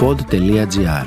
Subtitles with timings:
[0.00, 1.06] pod.gr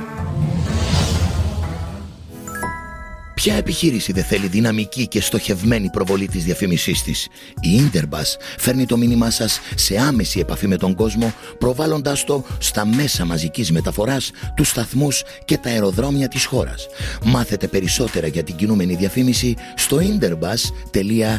[3.33, 7.27] Ποια επιχείρηση δεν θέλει δυναμική και στοχευμένη προβολή της διαφήμισής της;
[7.59, 12.85] Η Interbus φέρνει το μήνυμά σας σε άμεση επαφή με τον κόσμο, προβάλλοντάς το στα
[12.85, 16.87] μέσα μαζικής μεταφοράς, τους σταθμούς και τα αεροδρόμια της χώρας.
[17.25, 21.35] Μάθετε περισσότερα για την κινούμενη διαφήμιση στο interbus.gr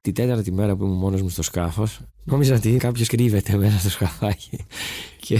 [0.00, 3.90] Την τέταρτη μέρα που ήμουν μόνος μου στο σκάφος, νόμιζα ότι κάποιος κρύβεται μέσα στο
[3.90, 4.58] σκαφάκι
[5.20, 5.38] και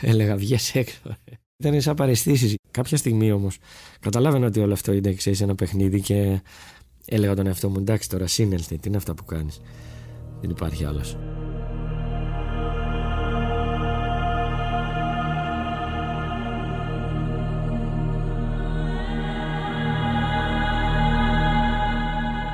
[0.00, 1.16] έλεγα βγες έξω.
[1.56, 2.54] Ήταν σαν παρεστήσεις.
[2.70, 3.58] Κάποια στιγμή όμως
[4.00, 6.40] καταλάβαινα ότι όλο αυτό είναι ξέρεις, ένα παιχνίδι και
[7.04, 9.60] έλεγα τον εαυτό μου εντάξει τώρα σύνελθε, τι είναι αυτά που κάνεις;
[10.40, 11.16] Δεν υπάρχει άλλος.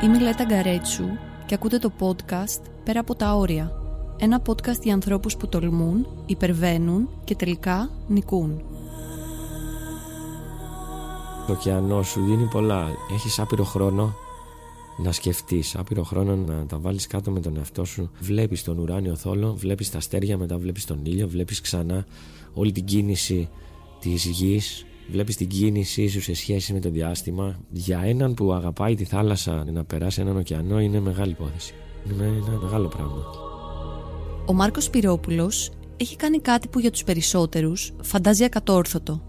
[0.05, 1.05] Είμαι η Λέτα Γκαρέτσου
[1.53, 3.73] και ακούτε το podcast «Πέρα από τα όρια».
[4.19, 8.63] Ένα podcast για ανθρώπους που τολμούν, υπερβαίνουν και τελικά νικούν.
[11.47, 12.89] Το ωκεανό σου δίνει πολλά.
[13.13, 14.15] Έχεις άπειρο χρόνο
[14.97, 18.11] να σκεφτείς, άπειρο χρόνο να τα βάλεις κάτω με τον εαυτό σου.
[18.21, 22.07] Βλέπεις τον ουράνιο θόλο, βλέπεις τα αστέρια, μετά βλέπεις τον ήλιο, βλέπεις ξανά
[22.55, 23.49] όλη την κίνηση
[24.01, 24.87] της γης.
[25.11, 27.61] Βλέπεις την κίνησή σου σε σχέση με το διάστημα.
[27.71, 31.75] Για έναν που αγαπάει τη θάλασσα να περάσει έναν ωκεανό είναι μεγάλη υπόθεση.
[32.11, 33.25] Είναι ένα μεγάλο πράγμα.
[34.47, 39.23] Ο Μάρκος Πυρόπουλος έχει κάνει κάτι που για τους περισσότερους φαντάζει ακατόρθωτο.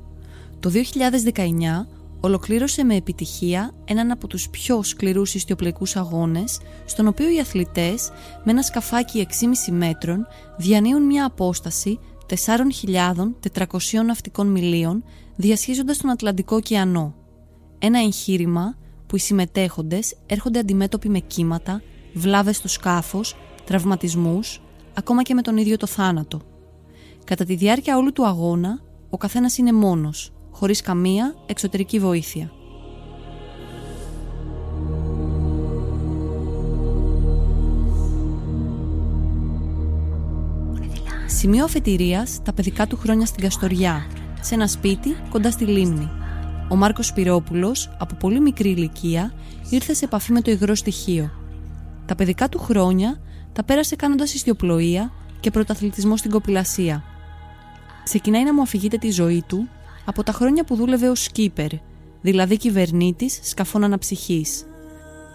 [0.59, 1.88] Το 2019
[2.19, 8.11] ολοκλήρωσε με επιτυχία έναν από τους πιο σκληρούς ιστιοπλοϊκούς αγώνες, στον οποίο οι αθλητές
[8.44, 15.03] με ένα σκαφάκι 6,5 μέτρων διανύουν μια απόσταση 4.400 ναυτικών μιλίων
[15.36, 17.16] διασχίζοντας τον Ατλαντικό ωκεανό.
[17.80, 21.81] Ένα εγχείρημα που οι συμμετέχοντες έρχονται αντιμέτωποι με κύματα,
[22.14, 24.62] βλάβες στο σκάφος, τραυματισμούς,
[24.94, 26.42] ακόμα και με τον ίδιο το θάνατο.
[27.23, 32.52] Κατά τη διάρκεια όλου του αγώνα, ο καθένας είναι μόνος, χωρίς καμία εξωτερική βοήθεια.
[41.28, 44.07] Σημείο αφετηρίας τα παιδικά του χρόνια στην Καστοριά,
[44.44, 46.09] σε ένα σπίτι κοντά στη λίμνη.
[46.70, 49.34] Ο Μάρκος Σπυρόπουλος, από πολύ μικρή ηλικία,
[49.70, 51.31] ήρθε σε επαφή με το υγρό στοιχείο.
[52.06, 53.20] Τα παιδικά του χρόνια
[53.54, 57.04] τα πέρασε κάνοντας ιστιοπλοεία και πρωταθλητισμό στην κοπηλασία.
[58.04, 59.68] Ξεκινάει να μου αφηγείται τη ζωή του
[60.06, 61.70] από τα χρόνια που δούλευε ως σκύπερ,
[62.22, 64.66] δηλαδή κυβερνήτης σκαφών αναψυχής.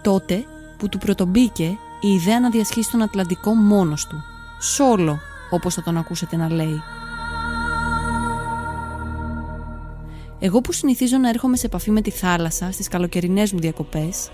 [0.03, 0.43] Τότε
[0.77, 4.15] που του πρωτομπήκε η ιδέα να διασχίσει τον Ατλαντικό μόνος του.
[4.61, 6.81] Σόλο, όπως θα τον ακούσετε να λέει.
[10.39, 14.29] Εγώ που συνηθίζω να έρχομαι σε επαφή με τη θάλασσα στις καλοκαιρινές μου διακοπές,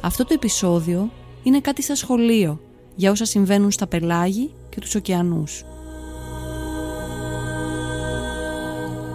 [0.00, 1.10] αυτό το επεισόδιο
[1.42, 2.60] είναι κάτι σαν σχολείο
[2.96, 5.64] για όσα συμβαίνουν στα πελάγη και τους ωκεανούς.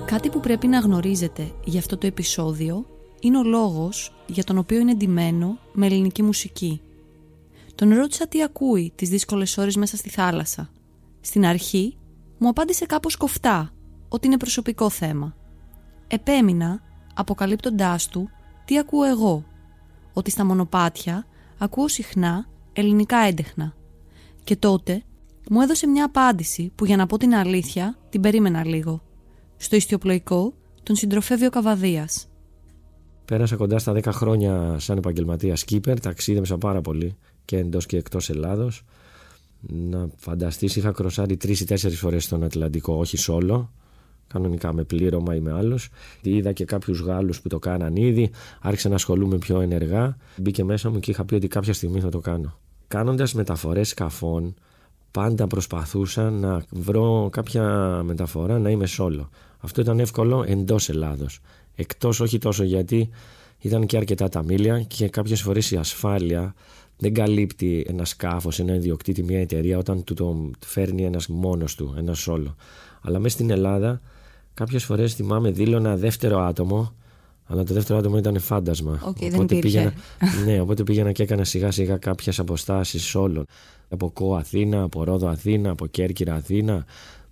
[0.06, 2.86] Κάτι που πρέπει να γνωρίζετε για αυτό το επεισόδιο
[3.20, 6.82] είναι ο λόγος για τον οποίο είναι εντυμένο με ελληνική μουσική.
[7.76, 10.70] Τον ρώτησα τι ακούει τις δύσκολες ώρες μέσα στη θάλασσα.
[11.22, 11.98] Στην αρχή
[12.38, 13.74] μου απάντησε κάπως κοφτά
[14.10, 15.36] ότι είναι προσωπικό θέμα.
[16.16, 16.82] Επέμεινα
[17.14, 18.30] αποκαλύπτοντάς του
[18.66, 19.44] τι ακούω εγώ.
[20.14, 21.26] Ότι στα μονοπάτια
[21.58, 23.74] ακούω συχνά ελληνικά έντεχνα.
[24.44, 25.04] Και τότε
[25.50, 29.02] μου έδωσε μια απάντηση που για να πω την αλήθεια την περίμενα λίγο.
[29.58, 30.54] Στο ιστιοπλοϊκό
[30.84, 32.28] τον συντροφεύει ο Καβαδίας.
[33.26, 38.30] Πέρασα κοντά στα 10 χρόνια σαν επαγγελματίας σκύπερ, ταξίδεψα πάρα πολύ και εντός και εκτός
[38.30, 38.84] Ελλάδος.
[39.60, 43.72] Να φανταστείς, είχα κροσάρει τρεις ή τέσσερις φορές στον Ατλαντικό, όχι σόλο,
[44.28, 45.78] κανονικά με πλήρωμα ή με άλλου.
[46.22, 48.32] Είδα και κάποιους Γάλλους που το κάναν ήδη,
[48.62, 50.18] άρχισα να ασχολούμαι πιο ενεργά.
[50.38, 52.58] Μπήκε μέσα μου και είχα πει ότι κάποια στιγμή θα το κάνω.
[52.88, 54.54] Κάνοντας μεταφορές σκαφών,
[55.12, 57.64] πάντα προσπαθούσα να βρω κάποια
[58.06, 59.30] μεταφορά να είμαι σόλο.
[59.60, 61.40] Αυτό ήταν εύκολο εντός Ελλάδος.
[61.76, 63.10] Εκτός όχι τόσο γιατί
[63.60, 66.54] ήταν και αρκετά τα μίλια και κάποιες φορές η ασφάλεια
[66.98, 71.94] δεν καλύπτει ένα σκάφος, ένα ιδιοκτήτη, μια εταιρεία όταν του το φέρνει ένας μόνος του,
[71.98, 72.56] ένας σόλο.
[73.02, 74.02] Αλλά μέσα στην Ελλάδα,
[74.56, 76.94] κάποιες φορές θυμάμαι δήλωνα δεύτερο άτομο,
[77.46, 79.00] αλλά το δεύτερο άτομο ήταν φάντασμα.
[79.04, 79.94] Okay, οπότε, δεν πήγαινα,
[80.46, 83.46] ναι, οπότε πήγαινα και έκανα σιγά σιγά κάποιες αποστάσεις όλων.
[83.90, 86.86] Από Κο Αθήνα, από Ρόδο Αθήνα, από Κέρκυρα Αθήνα,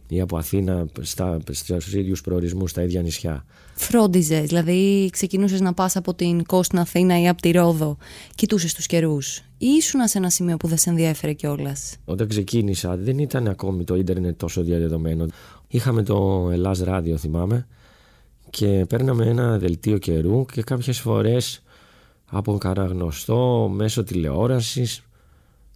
[0.07, 3.45] ή από Αθήνα στα, στους ίδιους προορισμούς στα ίδια νησιά.
[3.73, 7.97] Φρόντιζες, δηλαδή ξεκινούσες να πας από την Κόστιν Αθήνα ή από τη Ρόδο,
[8.35, 9.37] κοιτούσες τους καιρούς.
[9.57, 13.83] ή ήσουν σε ένα σημείο που δεν σε ενδιέφερε κιόλας; Όταν ξεκίνησα δεν ήταν ακόμη
[13.83, 15.25] το ίντερνετ τόσο διαδεδομένο.
[15.73, 17.67] Είχαμε το Ελλάς Ράδιο θυμάμαι
[18.49, 21.63] και παίρναμε ένα δελτίο καιρού και κάποιες φορές
[22.25, 25.03] από καραγνωστό μέσω τηλεόρασης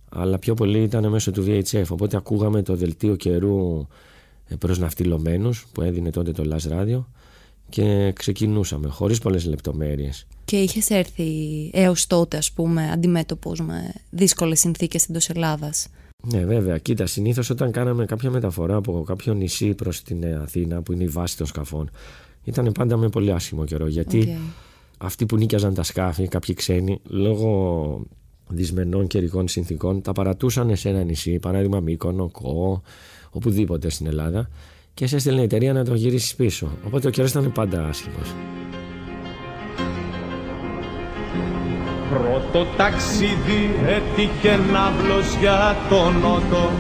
[0.10, 3.88] αλλά πιο πολύ ήταν μέσω του VHF οπότε ακούγαμε το δελτίο καιρού
[4.60, 7.04] προσναυτιλωμένους που έδινε τότε το Last Radio
[7.70, 10.28] και ξεκινούσαμε χωρίς πολλές λεπτομέρειες.
[10.46, 11.30] Και είχες έρθει
[11.74, 15.88] έως τότε ας πούμε αντιμέτωπος με δύσκολες συνθήκες εντός Ελλάδας;
[16.24, 16.78] Ναι, βέβαια.
[16.78, 21.08] Κοίτα, συνήθως όταν κάναμε κάποια μεταφορά από κάποιο νησί προς την Αθήνα, που είναι η
[21.08, 21.90] βάση των σκαφών,
[22.44, 23.88] ήταν πάντα με πολύ άσχημο καιρό.
[23.88, 24.38] Γιατί
[24.98, 28.02] αυτοί που νίκιαζαν τα σκάφη, κάποιοι ξένοι, λόγω
[28.48, 32.82] δυσμενών καιρικών συνθήκων, τα παρατούσαν σε ένα νησί, παράδειγμα Μύκονο, Κό,
[33.32, 34.50] οπουδήποτε στην Ελλάδα,
[34.94, 36.72] και σε έστειλε η εταιρεία να το γυρίσει πίσω.
[36.86, 38.34] Οπότε ο καιρός ήταν πάντα άσχημος.
[42.10, 46.72] Πρώτο ταξίδι έτυχε ναύλος για τον νότο.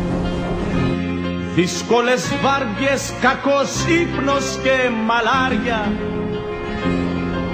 [1.55, 5.91] Δύσκολες βάρδιες, κακός ύπνος και μαλάρια.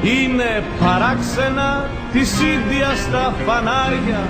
[0.01, 4.21] Είναι παράξενα της Ίνδια στα φανάρια.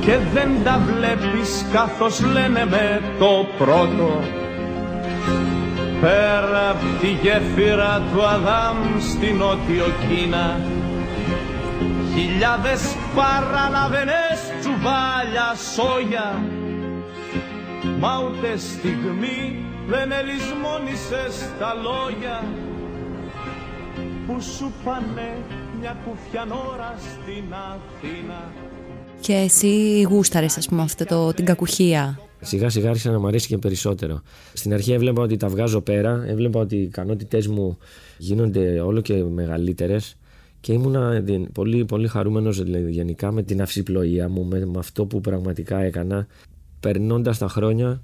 [0.00, 4.22] Και δεν τα βλέπεις καθώς λένε με το πρώτο.
[6.00, 10.60] Πέρα απ' τη γέφυρα του Αδάμ στην Νότιο Κίνα
[12.18, 12.80] Χιλιάδες
[13.16, 16.28] παραλαβενές τσουβάλια σόγια.
[17.98, 19.38] Μα ούτε στιγμή
[19.88, 22.44] δεν ελισμόνησες τα λόγια.
[24.26, 25.28] Που σου πάνε
[25.80, 28.52] μια κουφιανόρα στην Αθήνα.
[29.20, 33.46] Και εσύ γούσταρες ας πούμε αυτό το, την κακουχία; Σιγά σιγά άρχισα να μου αρέσει
[33.46, 34.22] και περισσότερο.
[34.52, 37.78] Στην αρχή έβλεπα ότι τα βγάζω πέρα, έβλεπα ότι οι ικανότητές μου
[38.18, 40.17] γίνονται όλο και μεγαλύτερες
[40.60, 45.20] και ήμουνα πολύ, πολύ χαρούμενος δηλαδή, γενικά με την αυσιπλοεία μου, με, με αυτό που
[45.20, 46.26] πραγματικά έκανα.
[46.80, 48.00] Περνώντας τα χρόνια,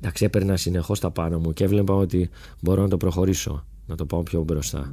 [0.00, 4.06] εντάξει, έπαιρνα συνεχώς τα πάνω μου και έβλεπα ότι μπορώ να το προχωρήσω, να το
[4.06, 4.92] πάω πιο μπροστά.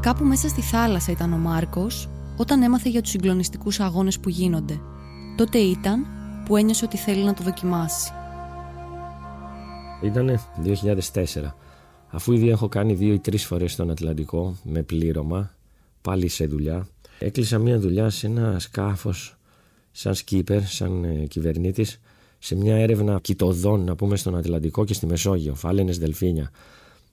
[0.00, 4.80] Κάπου μέσα στη θάλασσα ήταν ο Μάρκος όταν έμαθε για τους συγκλονιστικούς αγώνες που γίνονται.
[5.36, 6.06] Τότε ήταν
[6.44, 8.12] που ένιωσε ότι θέλει να το δοκιμάσει.
[10.02, 11.61] Ήτανε 2004
[12.14, 15.54] Αφού ήδη έχω κάνει δύο ή τρεις φορές στον Ατλαντικό με πλήρωμα,
[16.02, 16.88] πάλι σε δουλειά,
[17.18, 19.36] έκλεισα μια δουλειά σε ένα σκάφος
[19.90, 22.00] σαν σκύπερ, σαν ε, κυβερνήτης,
[22.38, 26.50] σε μια έρευνα κοιτοδών, να πούμε, στον Ατλαντικό και στη Μεσόγειο, φάλαινες δελφίνια.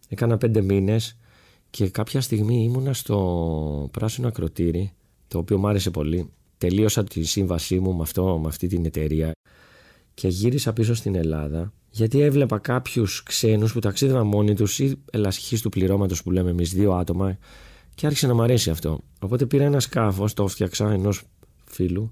[0.10, 1.18] Έκανα πέντε μήνες
[1.70, 4.92] και κάποια στιγμή ήμουνα στο πράσινο ακροτήρι,
[5.28, 6.30] το οποίο μου άρεσε πολύ.
[6.58, 9.32] Τελείωσα τη σύμβασή μου με, αυτό, με αυτή την εταιρεία
[10.14, 15.62] και γύρισα πίσω στην Ελλάδα γιατί έβλεπα κάποιους ξένους που ταξίδευαν μόνοι τους ή ελασχή
[15.62, 17.38] του πληρώματος που λέμε εμείς, δύο άτομα,
[17.96, 19.00] και άρχισε να μου αρέσει αυτό.
[19.20, 21.24] Οπότε πήρα ένα σκάφος, το έφτιαξα ενός
[21.66, 22.12] φίλου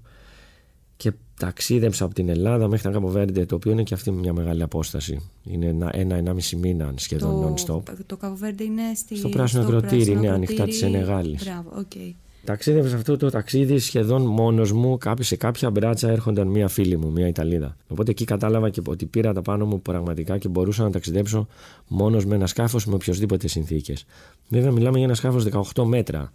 [0.96, 4.62] και ταξίδεψα από την Ελλάδα μέχρι τα Καποβέρντε, το οποίο είναι και αυτή μια μεγάλη
[4.62, 5.30] απόσταση.
[5.42, 7.82] Είναι ένα-ενάμιση ένα, μήνα σχεδόν non-stop.
[8.06, 9.16] Το Καποβέρντε είναι στη...
[9.16, 11.38] στο πράσινο ακροτήρι, είναι ανοιχτά της Ενεγάλη.
[11.44, 12.12] Μπράβο, okay.
[12.48, 14.98] Ταξίδευες αυτό το ταξίδι σχεδόν μόνος μου.
[14.98, 17.76] Κάποιοι σε κάποια μπράτσα έρχονταν μία φίλη μου, μία Ιταλίδα.
[17.88, 21.46] Οπότε εκεί κατάλαβα και ότι πήρα τα πάνω μου πραγματικά και μπορούσα να ταξιδέψω
[21.88, 24.06] μόνος με ένα σκάφος με οποιοδήποτε συνθήκες.
[24.48, 26.30] Βέβαια, μιλάμε για ένα σκάφος 18 μέτρα.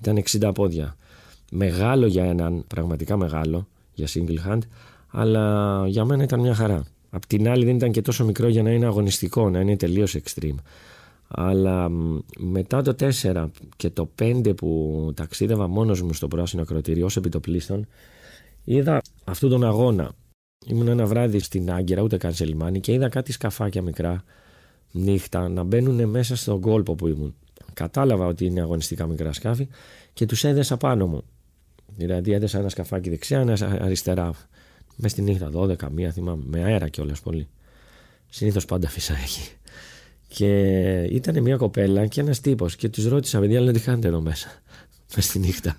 [0.00, 0.96] Ήταν 60 πόδια.
[1.50, 4.60] Μεγάλο για έναν, πραγματικά μεγάλο για single hand,
[5.10, 6.84] αλλά για μένα ήταν μια χαρά.
[7.10, 10.16] Απ' την άλλη δεν ήταν και τόσο μικρό για να είναι αγωνιστικό, να είναι τελείως
[10.24, 10.56] extreme.
[11.36, 11.88] Αλλά
[12.38, 13.46] μετά το 4
[13.76, 17.86] και το 5 που ταξίδευα μόνος μου στο πράσινο ακροτήριο ως επιτοπλίστων
[18.64, 20.12] είδα αυτόν τον αγώνα.
[20.66, 24.24] Ήμουν ένα βράδυ στην Άγκυρα, ούτε καν σε λιμάνι και είδα κάτι σκαφάκια μικρά
[24.90, 27.34] νύχτα να μπαίνουν μέσα στον κόλπο που ήμουν.
[27.72, 29.68] Κατάλαβα ότι είναι αγωνιστικά μικρά σκάφη
[30.12, 31.24] και τους έδεσα πάνω μου.
[31.96, 34.30] Δηλαδή έδεσα ένα σκαφάκι δεξιά, ένα αριστερά.
[34.96, 37.48] Μες στη νύχτα 12, μία θυμάμαι, με αέρα κιόλας πολύ.
[38.28, 39.52] Συνήθως πάντα φυσά έχει.
[40.34, 42.76] Και ήταν μια κοπέλα και ένας τύπος.
[42.76, 44.48] Και τους ρώτησα, παιδιά, λένε τι κάνετε εδώ μέσα.
[45.14, 45.76] Μες στη νύχτα.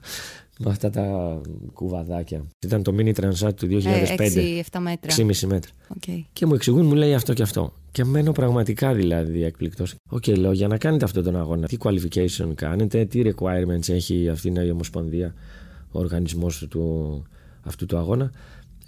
[0.60, 1.38] Με αυτά τα
[1.74, 2.46] κουβαδάκια.
[2.66, 3.78] Ήταν το mini transat του 2005.
[3.78, 5.16] 6-7 μέτρα.
[5.16, 5.72] 6,5 μέτρα.
[6.00, 6.22] Okay.
[6.34, 7.74] Και μου εξηγούν, μου λέει αυτό και αυτό.
[7.92, 9.96] Και μένω πραγματικά δηλαδή έκπληκτος.
[10.10, 14.54] Okay, λέω για να κάνετε αυτόν τον αγώνα, τι qualification κάνετε, τι requirements έχει αυτή
[14.66, 15.34] η Ομοσπονδία,
[15.92, 17.24] ο οργανισμός του,
[17.62, 18.32] αυτού του αγώνα.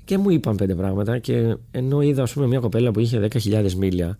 [0.03, 1.19] Και μου είπαν πέντε πράγματα.
[1.19, 4.17] Και ενώ είδα, ας πούμε, μια κοπέλα που είχε 10.000 μίλια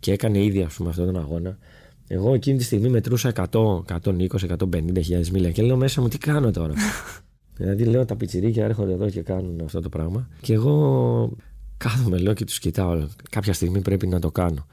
[0.00, 1.58] και έκανε ήδη ας πούμε, αυτόν τον αγώνα.
[2.06, 4.26] Εγώ εκείνη τη στιγμή μετρούσα 100, 120,
[4.58, 6.74] 150 χιλιάδες μίλια και λέω μέσα μου τι κάνω τώρα;
[7.56, 10.28] δηλαδή λέω τα πιτσιρίκια έρχονται εδώ και κάνουν αυτό το πράγμα.
[10.40, 11.36] Και εγώ
[11.76, 13.08] κάθομαι λέω και τους κοιτάω.
[13.30, 14.66] Κάποια στιγμή πρέπει να το κάνω.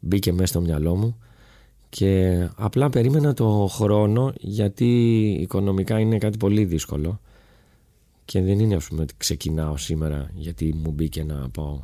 [0.00, 1.16] Μπήκε μέσα στο μυαλό μου
[1.88, 4.86] και απλά περίμενα το χρόνο γιατί
[5.40, 7.20] οικονομικά είναι κάτι πολύ δύσκολο
[8.24, 11.80] και δεν είναι ας πούμε ότι ξεκινάω σήμερα γιατί μου μπήκε να πάω.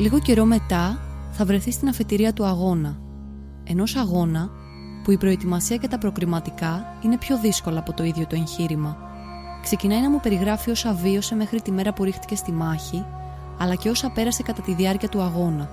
[0.00, 3.00] Λίγο καιρό μετά θα βρεθεί στην αφετηρία του αγώνα.
[3.64, 4.50] Ενός αγώνα
[5.04, 8.96] που η προετοιμασία και τα προκριματικά είναι πιο δύσκολα από το ίδιο το εγχείρημα.
[9.62, 13.04] Ξεκινάει να μου περιγράφει όσα βίωσε μέχρι τη μέρα που ρίχτηκε στη μάχη,
[13.58, 15.70] αλλά και όσα πέρασε κατά τη διάρκεια του αγώνα,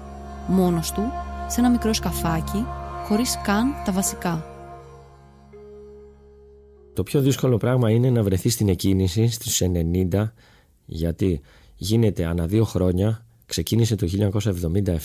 [0.47, 1.03] μόνος του,
[1.47, 2.65] σε ένα μικρό σκαφάκι,
[3.05, 4.45] χωρίς καν τα βασικά.
[6.93, 9.61] Το πιο δύσκολο πράγμα είναι να βρεθεί στην εκκίνηση στις
[10.11, 10.31] 90
[10.85, 11.41] γιατί
[11.75, 14.07] γίνεται ανά δύο χρόνια, ξεκίνησε το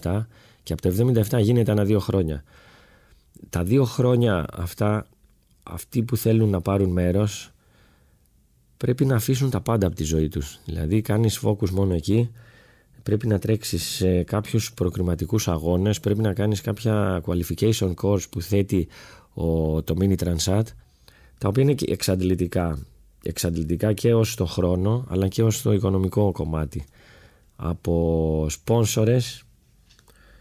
[0.02, 0.26] 1977
[0.62, 2.44] και από το 1977 γίνεται ανά δύο χρόνια.
[3.50, 5.06] Τα δύο χρόνια αυτά,
[5.62, 7.50] αυτοί που θέλουν να πάρουν μέρος
[8.76, 10.58] πρέπει να αφήσουν τα πάντα από τη ζωή τους.
[10.64, 12.30] Δηλαδή κάνεις focus μόνο εκεί,
[13.02, 18.88] πρέπει να τρέξεις σε κάποιους προκριματικούς αγώνες, πρέπει να κάνεις κάποια qualification course που θέτει
[19.34, 20.62] ο, το Mini Transat
[21.38, 22.78] τα οποία είναι εξαντλητικά.
[23.22, 26.84] Εξαντλητικά και ως το χρόνο αλλά και ως το οικονομικό κομμάτι.
[27.64, 29.44] Από σπόνσορες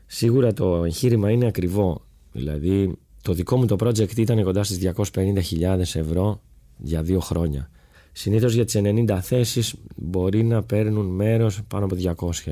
[0.06, 2.02] σίγουρα το εγχείρημα είναι ακριβό.
[2.32, 6.42] Δηλαδή το δικό μου το project ήταν κοντά στις 250.000 ευρώ
[6.78, 7.70] για δύο χρόνια.
[8.12, 12.52] Συνήθως για τις 90 θέσεις μπορεί να παίρνουν μέρος πάνω από 200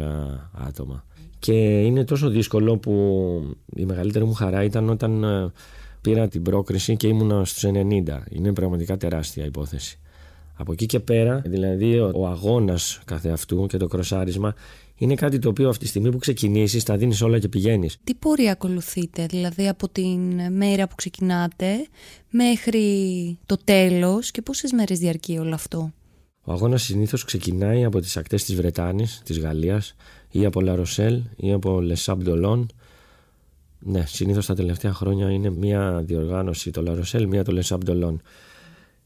[0.52, 1.06] άτομα.
[1.40, 2.94] Και είναι τόσο δύσκολο που
[3.76, 5.52] η μεγαλύτερη μου χαρά ήταν όταν ε,
[6.02, 8.20] πήρα την πρόκριση και ήμουνα στους 90.
[8.30, 10.00] Είναι πραγματικά τεράστια υπόθεση.
[10.62, 14.54] Από εκεί και πέρα, δηλαδή ο, ο αγώνας καθεαυτού και το κροσάρισμα
[14.96, 17.98] είναι κάτι το οποίο αυτή τη στιγμή που ξεκινήσεις τα δίνεις όλα και πηγαίνεις.
[18.04, 21.88] Τι πορεία ακολουθείτε, δηλαδή από την μέρα που ξεκινάτε
[22.30, 25.92] μέχρι το τέλος και πόσες μέρες διαρκεί όλο αυτό;
[26.44, 29.96] Ο αγώνας συνήθως ξεκινάει από τις ακτές της Βρετάνης, της Γαλλίας
[30.32, 32.22] ή από Λαροσέλ ή από Λεσάμπ
[33.80, 37.82] ναι, συνήθως τα τελευταία χρόνια είναι μία διοργάνωση το Λαροσέλ, μία το Λεσάμπ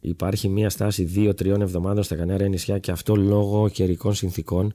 [0.05, 4.73] Υπάρχει μία στάση δύο-τριών εβδομάδων στα Κανάρια νησιά και αυτό λόγω καιρικών συνθήκων.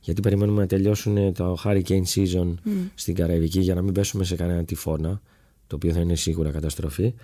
[0.00, 2.70] Γιατί περιμένουμε να τελειώσουν το hurricane season mm.
[2.94, 5.20] στην Καραϊβική για να μην πέσουμε σε κανένα τυφώνα,
[5.66, 7.14] το οποίο θα είναι σίγουρα καταστροφή.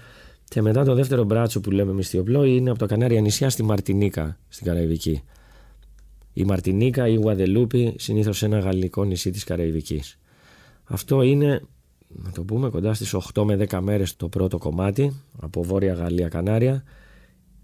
[0.49, 4.39] Και μετά το δεύτερο μπράτσο που λέμε μυστιοπλό είναι από τα Κανάρια νησιά στη Μαρτινίκα,
[4.49, 5.23] στην Καραϊβική.
[6.33, 10.19] Η Μαρτινίκα ή η Γουαδελούπη, συνήθως ένα γαλλικό νησί της Καραϊβικής.
[10.85, 11.63] Αυτό είναι
[12.09, 16.29] να το πούμε, κοντά στις 8 με 10 μέρες το πρώτο κομμάτι από Βόρεια Γαλλία
[16.29, 16.85] Κανάρια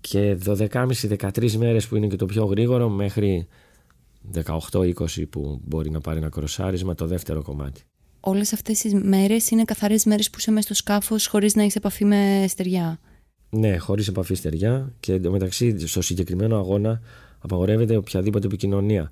[0.00, 3.46] και 12,5-13 μέρες που είναι και το πιο γρήγορο μέχρι
[4.34, 7.82] 18-20 που μπορεί να πάρει ένα κροσάρισμα το δεύτερο κομμάτι.
[8.20, 11.76] Όλες αυτές τις μέρες είναι καθαρές μέρες που είσαι μέσα στο σκάφος χωρίς να έχεις
[11.76, 12.98] επαφή με στεριά;
[13.50, 17.00] Ναι, χωρίς επαφή στεριά και εντωμεταξύ στο συγκεκριμένο αγώνα
[17.38, 19.10] απαγορεύεται οποιαδήποτε επικοινωνία.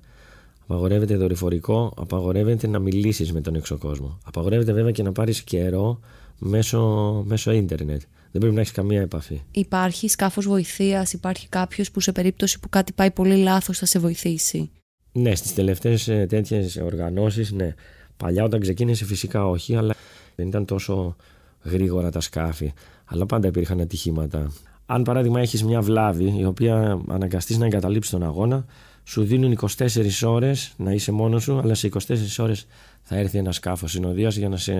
[0.63, 4.17] Απαγορεύεται δορυφορικό, απαγορεύεται να μιλήσεις με τον έξω κόσμο.
[4.25, 5.99] Απαγορεύεται βέβαια και να πάρεις καιρό
[6.39, 8.01] μέσω, μέσω ίντερνετ.
[8.31, 9.41] Δεν πρέπει να έχεις καμία επαφή.
[9.51, 13.99] Υπάρχει σκάφος βοηθείας, υπάρχει κάποιος που σε περίπτωση που κάτι πάει πολύ λάθος θα σε
[13.99, 14.69] βοηθήσει.
[15.11, 17.73] Ναι, στις τελευταίες τέτοιες οργανώσεις, ναι.
[18.17, 19.95] Παλιά όταν ξεκίνησε φυσικά όχι, αλλά
[20.35, 21.15] δεν ήταν τόσο
[21.63, 22.73] γρήγορα τα σκάφη.
[23.05, 24.51] Αλλά πάντα υπήρχαν ατυχήματα.
[24.85, 28.65] Αν παράδειγμα έχεις μια βλάβη η οποία αναγκαστείς να εγκαταλείψεις τον αγώνα,
[29.03, 31.97] σου δίνουν 24 ώρες να είσαι μόνος σου, αλλά σε 24
[32.37, 32.67] ώρες
[33.01, 34.73] θα έρθει ένα σκάφος συνοδείας για να σε,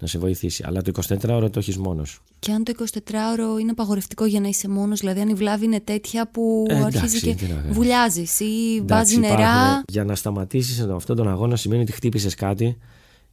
[0.00, 0.64] να σε βοηθήσει.
[0.66, 2.22] Αλλά το 24ωρο το έχεις μόνος σου.
[2.38, 5.80] Και αν το 24ωρο είναι απαγορευτικό για να είσαι μόνος, δηλαδή αν η βλάβη είναι
[5.80, 7.36] τέτοια που ε, αρχίζεις και
[7.70, 9.82] βουλιάζεις ή βάζεις νερά.
[9.88, 12.78] Για να σταματήσεις αυτόν τον αγώνα σημαίνει ότι χτύπησες κάτι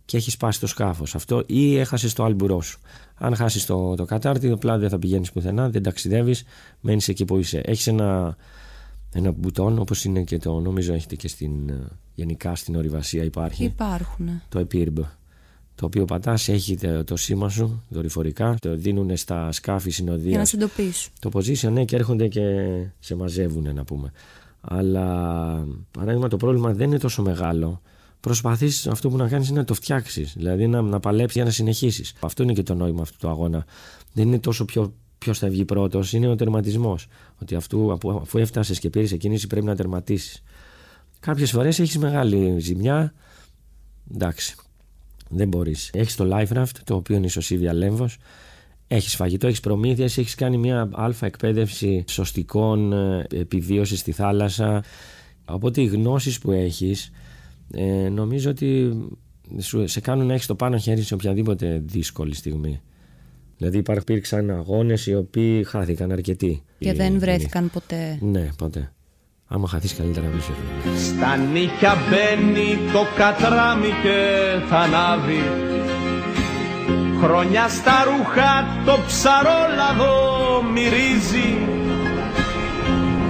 [0.05, 1.15] και έχεις σπάσει το σκάφος.
[1.15, 2.79] Αυτό ή έχασες το άλμπουρό σου.
[3.15, 6.43] Αν χάσεις το, το κατάρτι, απλά δεν θα πηγαίνεις πουθενά, δεν ταξιδεύεις,
[6.79, 7.62] μένεις εκεί που είσαι.
[7.65, 8.38] Έχεις ένα
[9.17, 13.63] ένα μπουτόν όπως είναι και το νομίζω έχετε και στην, ε, γενικά στην ορειβασία υπάρχει
[13.63, 14.93] υπάρχουν το EPIRB
[15.75, 20.46] το οποίο πατάς έχει το σήμα σου δορυφορικά το δίνουν στα σκάφη συνοδεία για να
[20.46, 22.41] σε εντοπίσουν το position ναι και έρχονται και
[23.00, 24.12] σε μαζεύουν να πούμε
[24.62, 27.82] αλλά παράδειγμα το πρόβλημα δεν είναι τόσο μεγάλο
[28.25, 30.34] προσπαθείς αυτό που να κάνεις είναι να το φτιάξεις.
[30.36, 32.13] Δηλαδή να, να παλέψεις για να συνεχίσεις.
[32.20, 33.65] Αυτό είναι και το νόημα αυτού του αγώνα.
[34.13, 37.08] Δεν είναι τόσο πιο ποιος θα βγει πρώτος, είναι ο τερματισμός.
[37.41, 37.91] Ότι αυτού,
[38.22, 40.44] αφού έφτασες και πήρες κίνηση, πρέπει να τερματίσεις.
[41.20, 43.13] Κάποιες φορές έχεις μεγάλη ζημιά.
[44.13, 44.55] Εντάξει,
[45.29, 45.89] δεν μπορείς.
[45.94, 48.17] Έχεις το life raft, το οποίο είναι ισοσύβια λέμβος.
[48.88, 54.84] Έχεις φαγητό, έχεις προμήθειες, έχεις κάνει μια αλφα εκπαίδευση σωστικών ε, επιβίωσης στη θάλασσα.
[55.46, 57.12] Οπότε οι γνώσεις που έχεις,
[57.72, 58.98] ε, νομίζω ότι
[59.84, 62.82] σε κάνουν να έχεις το πάνω χέρι σε οποιαδήποτε δύσκολη στιγμή.
[63.58, 66.63] Δηλαδή υπήρξαν αγώνες οι οποίοι χάθηκαν αρκετοί.
[66.79, 68.17] Και δεν βρέθηκαν ποτέ.
[68.22, 68.94] Ναι, ποτέ.
[69.47, 70.41] Άμα χαθείς καλύτερα μην
[70.97, 74.17] Στα νύχια μπαίνει το κατράμι και
[74.69, 75.43] θα ανάβει.
[77.21, 80.13] Χρόνια στα ρούχα το ψαρόλαδο
[80.73, 81.57] μυρίζει.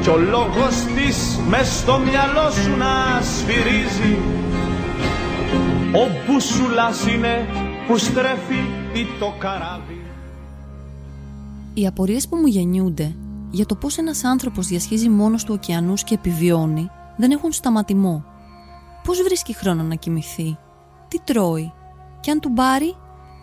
[0.01, 4.17] Κι ο λόγος της μες στο μυαλό σου να σφυρίζει.
[5.93, 7.47] Ο μπουσουλάς είναι
[7.87, 8.61] που στρέφει
[9.19, 10.01] το καράβι.
[11.73, 13.15] Οι απορίες που μου γεννιούνται
[13.55, 18.23] για το πώς ένας άνθρωπος διασχίζει μόνος του ωκεανούς και επιβιώνει δεν έχουν σταματημό.
[19.03, 20.57] Πώς βρίσκει χρόνο να κοιμηθεί,
[21.07, 21.73] τι τρώει,
[22.19, 22.95] και αν του πάρει,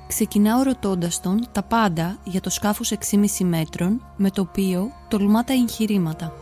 [0.06, 5.52] ξεκινάω ρωτώντας τον τα πάντα για το σκάφος 6,5 μέτρων με το οποίο τολμά τα
[5.52, 6.32] εγχειρήματα.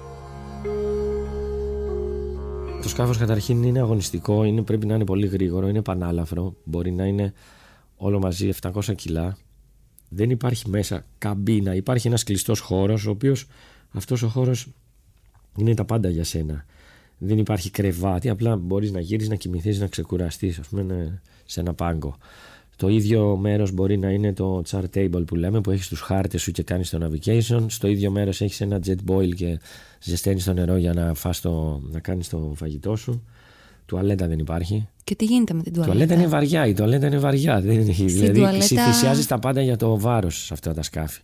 [2.83, 7.05] Το σκάφος καταρχήν είναι αγωνιστικό, είναι, πρέπει να είναι πολύ γρήγορο, είναι πανάλαφρο, μπορεί να
[7.05, 7.33] είναι
[7.97, 9.37] όλο μαζί 700 κιλά.
[10.13, 13.47] Δεν υπάρχει μέσα καμπίνα, υπάρχει ένας κλειστός χώρος, ο οποίος
[13.91, 14.69] αυτός ο χώρος
[15.57, 16.65] είναι τα πάντα για σένα.
[17.19, 21.75] Δεν υπάρχει κρεβάτι, απλά μπορείς να γύρεις, να κοιμηθείς, να ξεκουραστείς, ας πούμε σε ένα
[21.75, 22.17] πάγκο.
[22.77, 26.43] Το ίδιο μέρος μπορεί να είναι το chart table που λέμε, που έχεις τους χάρτες
[26.43, 27.65] σου και κάνεις το navigation.
[27.69, 29.59] Στο ίδιο μέρος έχεις ένα jet boil και
[30.03, 33.25] ζεσταίνεις το νερό για να, φας το, να κάνεις το φαγητό σου.
[33.91, 34.89] Τουαλέτα δεν υπάρχει.
[35.05, 36.67] Και τι γίνεται με την τουαλέτα; Τουαλέτα είναι βαριά.
[36.67, 37.61] Η τουαλέτα είναι βαριά.
[37.61, 38.85] Δεν είναι, δηλαδή, τουαλέτα...
[38.85, 41.21] θυσιάζει τα πάντα για το βάρος σε αυτά τα σκάφη.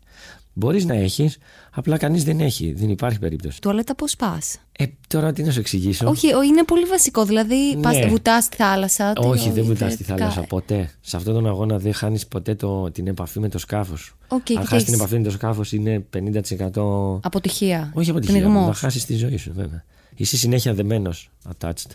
[0.52, 1.38] Μπορείς να έχεις,
[1.70, 2.72] απλά κανείς δεν έχει.
[2.72, 3.60] Δεν υπάρχει περίπτωση.
[3.60, 7.24] Τουαλέτα πώς πας; Ε, τώρα τι να σου εξηγήσω; Όχι, είναι πολύ βασικό.
[7.24, 7.80] Δηλαδή, ναι.
[7.80, 9.12] πας, βουτάς στη θάλασσα.
[9.16, 10.90] Όχι, δεν βουτάς στη θάλασσα ποτέ.
[11.00, 14.16] Σε αυτόν τον αγώνα δεν χάνεις ποτέ το, την επαφή με το σκάφος.
[14.28, 17.20] Okay, Αν χάσεις την επαφή με το σκάφος, είναι 50%.
[17.22, 17.92] Αποτυχία.
[17.94, 18.40] Όχι αποτυχία.
[18.40, 18.66] Πνιγμός.
[18.66, 19.84] Να χάσεις τη ζωή σου, βέβαια.
[20.16, 21.90] Είσαι συνέχεια δεμένος, attached.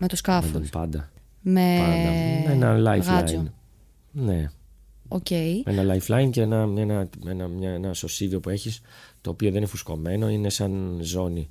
[0.00, 0.52] Με το σκάφος.
[0.52, 1.10] Με τον πάντα.
[1.40, 2.10] Με, πάντα.
[2.46, 3.44] με ένα lifeline.
[4.10, 4.50] Ναι.
[5.08, 5.62] Okay.
[5.64, 8.80] Ένα lifeline και ένα, ένα, ένα, μια, ένα σωσίβιο που έχεις
[9.20, 11.50] το οποίο δεν είναι φουσκωμένο, είναι σαν ζώνη.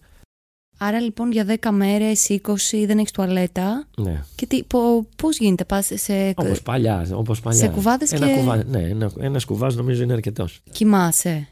[0.77, 3.87] Άρα λοιπόν για 10 μέρες, 20 δεν έχεις τουαλέτα.
[3.97, 4.23] Ναι.
[4.35, 6.33] Και τι, πο, πώς γίνεται, πας σε...
[6.35, 7.59] Όπως παλιά, όπως παλιά.
[7.59, 8.33] Σε κουβάδες ένα και...
[8.33, 10.59] Κουβά, ναι, ένα, ένας κουβάς νομίζω είναι αρκετός.
[10.71, 11.47] Κοιμάσαι.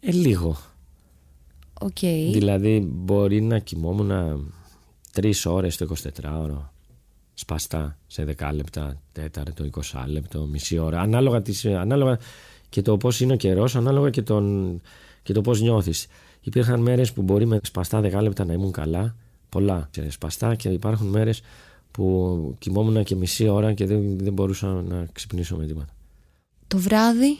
[0.00, 0.56] Ε, λίγο.
[1.80, 2.30] Okay.
[2.32, 4.10] Δηλαδή μπορεί να κοιμόμουν
[5.12, 6.68] τρεις ώρες το 24ωρο
[7.34, 11.00] σπαστά σε 10 λεπτά, τέταρτο, 20 λεπτό, μισή ώρα.
[11.00, 12.18] Ανάλογα, τις, ανάλογα
[12.68, 14.80] και το πώς είναι ο καιρός, ανάλογα και, τον,
[15.22, 16.06] και το πώς νιώθεις.
[16.40, 19.16] Υπήρχαν μέρες που μπορεί με σπαστά 10 λεπτά να ήμουν καλά,
[19.48, 21.40] πολλά σε σπαστά και υπάρχουν μέρες
[21.90, 25.94] που κοιμόμουν και μισή ώρα και δεν, δεν μπορούσα να ξυπνήσω με τίποτα.
[26.66, 27.38] Το βράδυ;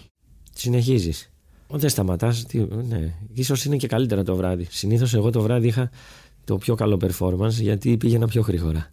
[0.55, 1.31] Συνεχίζεις.
[1.69, 2.47] Δεν σταματάς,
[2.89, 3.15] ναι.
[3.33, 4.67] Ίσως είναι και καλύτερα το βράδυ.
[4.71, 5.91] Συνήθως εγώ το βράδυ είχα
[6.45, 8.91] το πιο καλό performance γιατί πήγαινα πιο γρήγορα.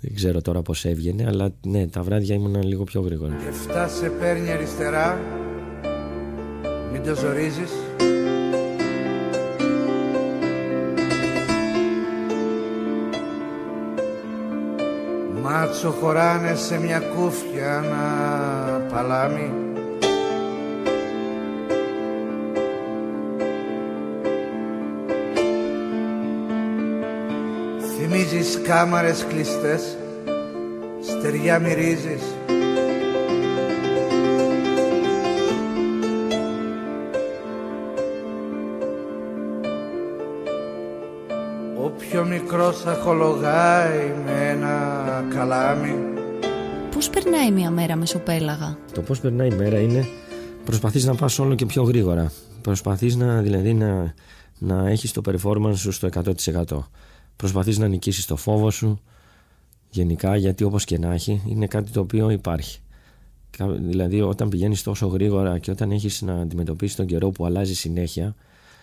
[0.00, 3.34] Δεν ξέρω τώρα πώς έβγαινε, αλλά ναι, τα βράδια ήμουν λίγο πιο γρήγορα.
[3.34, 5.18] Και φτάσε παίρνει αριστερά,
[6.92, 7.70] μην το ζορίζεις.
[15.42, 19.73] Μάτσο χωράνε σε μια κούφια ένα παλάμι
[28.06, 29.96] Θυμίζεις κάμαρες κλειστές
[31.02, 32.22] Στεριά μυρίζεις.
[41.76, 45.94] Όποιο μικρός αχολογάει με ένα καλάμι.
[46.90, 50.06] Πώς περνάει μια μέρα μεσοπέλαγα; Το πώς περνάει η μέρα είναι
[50.64, 52.32] Προσπαθείς να πας όλο και πιο γρήγορα.
[52.60, 54.14] Προσπαθείς να, δηλαδή, να,
[54.58, 56.78] να έχεις το performance σου στο 100%
[57.36, 59.00] προσπαθείς να νικήσεις το φόβο σου
[59.90, 62.78] γενικά γιατί όπως και να έχει είναι κάτι το οποίο υπάρχει
[63.78, 68.34] δηλαδή όταν πηγαίνεις τόσο γρήγορα και όταν έχεις να αντιμετωπίσεις τον καιρό που αλλάζει συνέχεια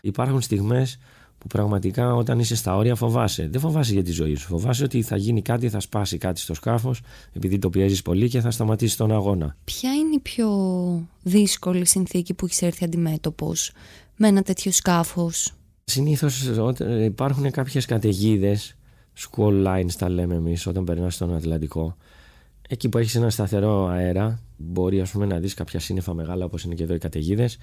[0.02, 1.00] υπάρχουν στιγμές
[1.42, 3.48] που πραγματικά όταν είσαι στα όρια φοβάσαι.
[3.52, 4.48] Δεν φοβάσαι για τη ζωή σου.
[4.48, 7.02] Φοβάσαι ότι θα γίνει κάτι, θα σπάσει κάτι στο σκάφος,
[7.34, 9.56] επειδή το πιέζεις πολύ και θα σταματήσεις τον αγώνα.
[9.64, 10.50] Ποια είναι η πιο
[11.24, 13.72] δύσκολη συνθήκη που έχεις έρθει αντιμέτωπος
[14.16, 15.54] με ένα τέτοιο σκάφος,
[15.92, 16.50] Συνήθως
[17.04, 18.76] υπάρχουν κάποιες καταιγίδες,
[19.20, 21.96] squall lines τα λέμε εμείς, όταν περνάς στον Ατλαντικό.
[22.70, 26.64] Εκεί που έχεις ένα σταθερό αέρα, μπορεί ας πούμε, να δεις κάποια σύννεφα μεγάλα όπως
[26.64, 27.58] είναι και εδώ οι καταιγίδες,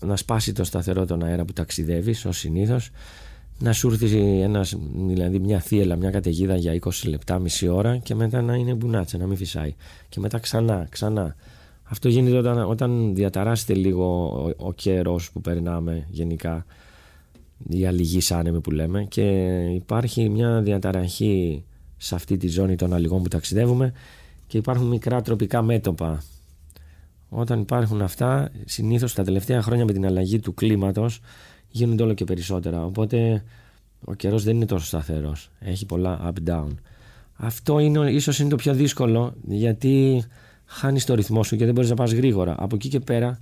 [0.00, 2.90] να σπάσει το σταθερό τον αέρα που ταξιδεύεις, ως συνήθως,
[3.58, 8.14] να σου έρθει ένας, δηλαδή μια θύελα, μια καταιγίδα για 20 λεπτά, μισή ώρα και
[8.14, 9.74] μετά να είναι μπουνάτσα, να μην φυσάει.
[10.08, 11.36] Και μετά ξανά, ξανά.
[11.82, 14.04] Αυτό γίνεται όταν, όταν διαταράσσεται λίγο
[14.58, 16.66] ο, ο καιρός που περνάμε γενικά
[17.68, 19.22] η αλληγή άνεμη που λέμε και
[19.74, 21.64] υπάρχει μια διαταραχή
[21.96, 23.92] σε αυτή τη ζώνη των αλληγών που ταξιδεύουμε
[24.46, 26.22] και υπάρχουν μικρά τροπικά μέτωπα.
[27.28, 31.20] Όταν υπάρχουν αυτά, συνήθως τα τελευταία χρόνια με την αλλαγή του κλίματος
[31.70, 32.84] γίνονται όλο και περισσότερα.
[32.84, 33.42] Οπότε
[34.04, 35.50] ο καιρός δεν είναι τόσο σταθερός.
[35.58, 36.68] Έχει πολλά up-down.
[37.34, 40.24] Αυτό είναι, ίσως είναι το πιο δύσκολο γιατί
[40.64, 42.54] χάνεις το ρυθμό σου και δεν μπορείς να πας γρήγορα.
[42.58, 43.40] Από εκεί και πέρα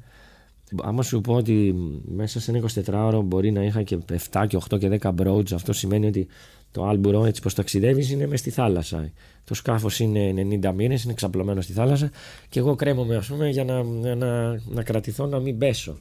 [0.83, 1.75] Άμα σου πω ότι
[2.05, 3.99] μέσα σε ένα 24ωρο μπορεί να είχα και
[4.31, 6.27] 7 και 8 και 10 broads, αυτό σημαίνει ότι
[6.71, 9.11] το άλμπουρο έτσι πως ταξιδεύεις είναι μες στη θάλασσα.
[9.45, 12.11] Το σκάφος είναι 90 μήνες, είναι ξαπλωμένο στη θάλασσα
[12.49, 13.83] και εγώ κρέμομαι ας πούμε για να,
[14.15, 15.99] να, να κρατηθώ να μην πέσω.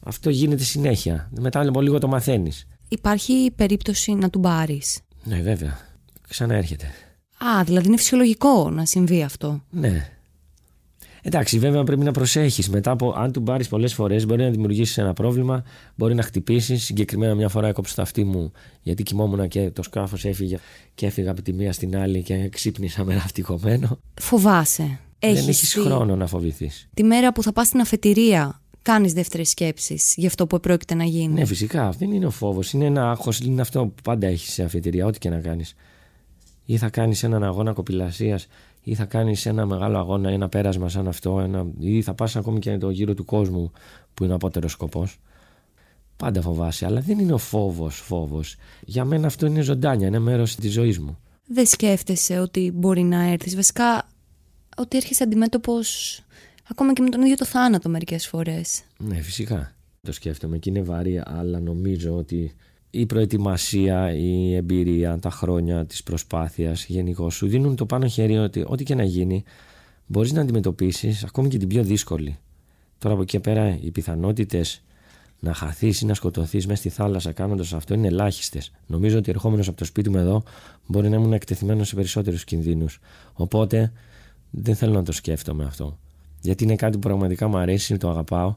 [0.00, 1.30] Αυτό γίνεται συνέχεια.
[1.38, 2.66] Μετά από λίγο το μαθαίνεις.
[2.88, 4.80] Υπάρχει περίπτωση να του πάρει.
[5.24, 5.78] Ναι, βέβαια.
[6.28, 6.86] Ξαναέρχεται.
[7.38, 9.62] Α, δηλαδή είναι φυσιολογικό να συμβεί αυτό.
[9.70, 10.08] Ναι.
[11.26, 12.68] Εντάξει, βέβαια πρέπει να προσέχεις.
[12.68, 15.62] Μετά από, αν του πάρει πολλές φορές, μπορεί να δημιουργήσεις ένα πρόβλημα,
[15.94, 16.84] μπορεί να χτυπήσεις.
[16.84, 20.58] Συγκεκριμένα, μια φορά έκοψε το αυτί μου, γιατί κοιμόμουν και το σκάφος έφυγε
[20.94, 23.98] και έφυγα από τη μία στην άλλη και ξύπνησα με ναυτικωμένο.
[24.20, 24.98] Φοβάσαι.
[25.18, 26.88] Δεν Έχεις έχεις δει- χρόνο να φοβηθείς.
[26.94, 31.04] Τη μέρα που θα πας στην αφετηρία, κάνεις δεύτερες σκέψεις για αυτό που πρόκειται να
[31.04, 31.32] γίνει.
[31.32, 31.90] Ναι, φυσικά.
[31.98, 32.72] Δεν είναι ο φόβος.
[32.72, 33.38] Είναι ένα άγχος.
[33.40, 35.74] Είναι αυτό που πάντα έχεις σε αφετηρία, ό,τι και να κάνεις.
[36.64, 38.46] Ή θα κάνεις έναν αγώνα κοπηλασίας,
[38.84, 41.66] ή θα κάνεις ένα μεγάλο αγώνα, ένα πέρασμα σαν αυτό, ένα...
[41.78, 43.72] ή θα πας ακόμη και το γύρο του κόσμου,
[44.14, 45.18] που είναι ο απότερος σκοπός.
[46.16, 48.56] Πάντα φοβάσαι, αλλά δεν είναι ο φόβος φόβος.
[48.84, 51.18] Για μένα αυτό είναι ζωντάνια, είναι μέρος της ζωής μου.
[51.46, 53.56] Δεν σκέφτεσαι ότι μπορεί να έρθεις.
[53.56, 54.08] Βασικά,
[54.76, 56.20] ότι έρχεσαι αντιμέτωπος
[56.70, 58.82] ακόμα και με τον ίδιο το θάνατο μερικές φορές.
[58.98, 59.74] Ναι, φυσικά.
[60.02, 62.54] Το σκέφτομαι και είναι βαρύ, αλλά νομίζω ότι
[62.94, 68.64] η προετοιμασία, η εμπειρία, τα χρόνια της προσπάθειας γενικώ σου δίνουν το πάνω χέρι ότι
[68.66, 69.44] ό,τι και να γίνει
[70.06, 72.38] μπορείς να αντιμετωπίσεις ακόμη και την πιο δύσκολη.
[72.98, 74.82] Τώρα από εκεί και πέρα οι πιθανότητες
[75.40, 78.72] να χαθείς ή να σκοτωθείς μέσα στη θάλασσα κάνοντας αυτό είναι ελάχιστες.
[78.86, 80.42] Νομίζω ότι ερχόμενος από το σπίτι μου εδώ
[80.86, 83.00] μπορεί να ήμουν εκτεθειμένος σε περισσότερους κινδύνους.
[83.32, 83.92] Οπότε
[84.50, 85.98] δεν θέλω να το σκέφτομαι αυτό.
[86.40, 88.54] Γιατί είναι κάτι που πραγματικά μου αρέσει, το αγαπάω.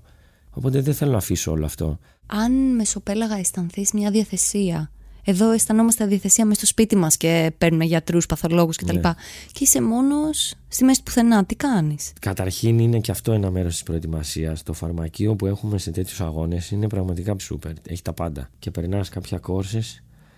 [0.57, 1.99] Οπότε δεν θέλω να αφήσω όλο αυτό.
[2.25, 4.91] Αν μεσοπέλαγα αισθανθείς μια διαθεσία.
[5.23, 8.95] Εδώ αισθανόμαστε αδιαθεσία μέσα στο σπίτι μας και παίρνουμε γιατρούς, παθολόγους κτλ.
[8.95, 9.13] Ναι.
[9.51, 11.45] Και είσαι μόνος στη μέση του πουθενά.
[11.45, 14.63] Τι κάνεις; Καταρχήν είναι και αυτό ένα μέρος της προετοιμασίας.
[14.63, 17.71] Το φαρμακείο που έχουμε σε τέτοιους αγώνες είναι πραγματικά σούπερ.
[17.87, 18.49] Έχει τα πάντα.
[18.59, 19.83] Και περνάς κάποια κόρσε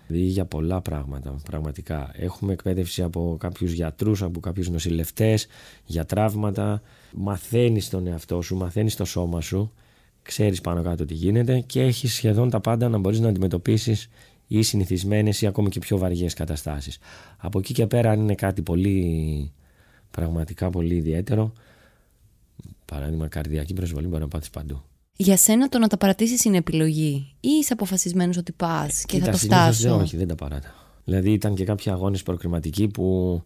[0.07, 1.35] για πολλά πράγματα.
[1.45, 2.11] Πραγματικά.
[2.13, 5.47] Έχουμε εκπαίδευση από κάποιους γιατρούς, από κάποιους νοσηλευτές
[5.85, 6.81] για τραύματα.
[7.13, 9.71] Μαθαίνεις τον εαυτό σου, μαθαίνεις το σώμα σου.
[10.21, 14.09] Ξέρεις πάνω κάτω τι γίνεται και έχεις σχεδόν τα πάντα να μπορείς να αντιμετωπίσεις
[14.47, 16.97] ή συνηθισμένες ή ακόμη και πιο βαριές καταστάσεις.
[17.37, 19.51] Από εκεί και πέρα, αν είναι κάτι πολύ
[20.11, 21.53] πραγματικά πολύ ιδιαίτερο,
[22.85, 24.81] παράδειγμα καρδιακή προσβολή μπορεί να πάθεις παντού.
[25.15, 29.25] Για σένα το να τα παρατήσεις είναι επιλογή, ή είσαι αποφασισμένος ότι πας και Κοίτα,
[29.25, 30.73] θα το συνήθως φτάσω; δεν- όχι, δεν τα παράτα.
[31.03, 33.41] Δηλαδή ήταν και κάποιοι αγώνες προκριματικοί που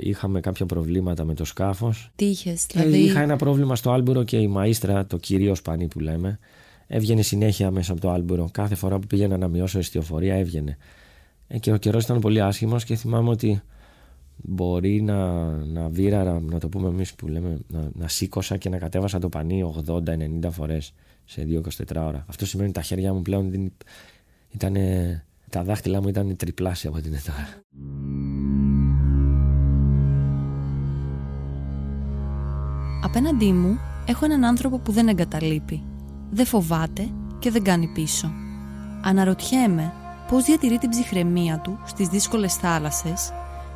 [0.00, 2.10] είχαμε κάποια προβλήματα με το σκάφος.
[2.16, 2.90] Τι είχες, Δηλαδή...
[2.90, 6.38] δηλαδή; Είχα ένα πρόβλημα στο Άλμπουρο και η μαΐστρα, το κυρίω πανί που λέμε,
[6.86, 8.48] έβγαινε συνέχεια μέσα από το Άλμπουρο.
[8.52, 10.76] Κάθε φορά που πήγαινα να μειώσω εστιοφορία έβγαινε.
[11.48, 13.62] Ε, και ο καιρός ήταν πολύ άσχημος και θυμάμαι ότι
[14.36, 18.78] μπορεί να, να βήραρα, να το πούμε εμείς που λέμε, να, να σήκωσα και να
[18.78, 20.00] κατέβασα το πανί 80-90
[20.50, 20.92] φορές
[21.24, 22.24] σε 2-24 ώρα.
[22.28, 23.72] Αυτό σημαίνει ότι τα χέρια μου πλέον δεν
[24.50, 27.48] ήτανε, τα δάχτυλά μου ήταν τριπλάσια από την ετάρα.
[33.06, 35.82] Απέναντί μου έχω έναν άνθρωπο που δεν εγκαταλείπει.
[36.30, 38.32] Δεν φοβάται και δεν κάνει πίσω.
[39.02, 39.92] Αναρωτιέμαι
[40.28, 43.32] πώς διατηρεί την ψυχραιμία του στις δύσκολες θάλασσες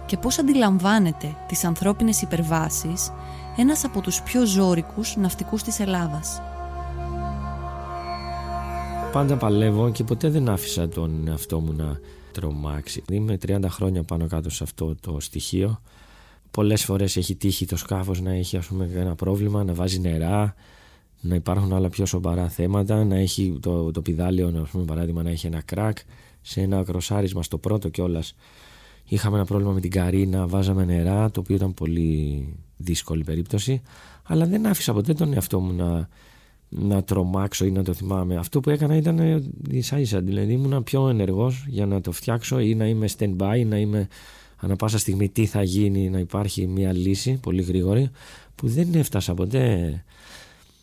[0.06, 3.12] και πώς αντιλαμβάνεται τις ανθρώπινες υπερβάσεις
[3.56, 6.42] ένας από τους πιο ζώρικους ναυτικούς της Ελλάδας.
[9.12, 11.98] Πάντα παλεύω και ποτέ δεν άφησα τον εαυτό μου να
[12.32, 13.02] τρομάξει.
[13.10, 15.80] Είμαι 30 χρόνια πάνω κάτω σε αυτό το στοιχείο.
[16.50, 20.54] Πολλές φορές έχει τύχει το σκάφος να έχει ας πούμε ένα πρόβλημα, να βάζει νερά,
[21.20, 25.30] να υπάρχουν άλλα πιο σοβαρά θέματα, να έχει το, το πιδάλιο, ας πούμε παράδειγμα, να
[25.30, 25.98] έχει ένα κράκ.
[26.42, 28.34] Σε ένα κροσάρισμα στο πρώτο κιόλας.
[29.04, 33.82] Είχαμε ένα πρόβλημα με την καρίνα, βάζαμε νερά, το οποίο ήταν πολύ δύσκολη περίπτωση.
[34.22, 36.08] Αλλά δεν άφησα ποτέ τον εαυτό μου να,
[36.68, 38.36] να τρομάξω ή να το θυμάμαι.
[38.36, 40.20] Αυτό που έκανα ήταν ε, ίσα ίσα.
[40.20, 44.08] Δηλαδή ήμουν πιο ενεργός για να το φτιάξω ή να είμαι stand-by, να είμαι
[44.60, 48.10] ανά πάσα στιγμή τι θα γίνει, να υπάρχει μια λύση πολύ γρήγορη
[48.54, 50.04] που δεν έφτασα ποτέ.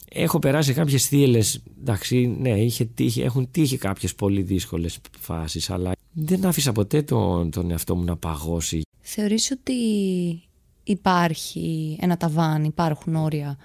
[0.10, 5.92] Έχω περάσει κάποιες θύελες, εντάξει, ναι, είχε τύχει, έχουν τύχει κάποιες πολύ δύσκολες φάσεις, αλλά
[6.12, 8.82] δεν άφησα ποτέ τον, τον εαυτό μου να παγώσει.
[9.00, 9.74] Θεωρείς ότι
[10.84, 13.58] υπάρχει ένα ταβάνι, υπάρχουν όρια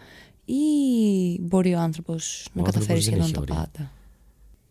[0.45, 0.55] ή
[1.41, 3.55] μπορεί ο άνθρωπος να Ο καταφέρει άνθρωπος δεν σχεδόν έχει τα όρια.
[3.55, 3.91] πάντα;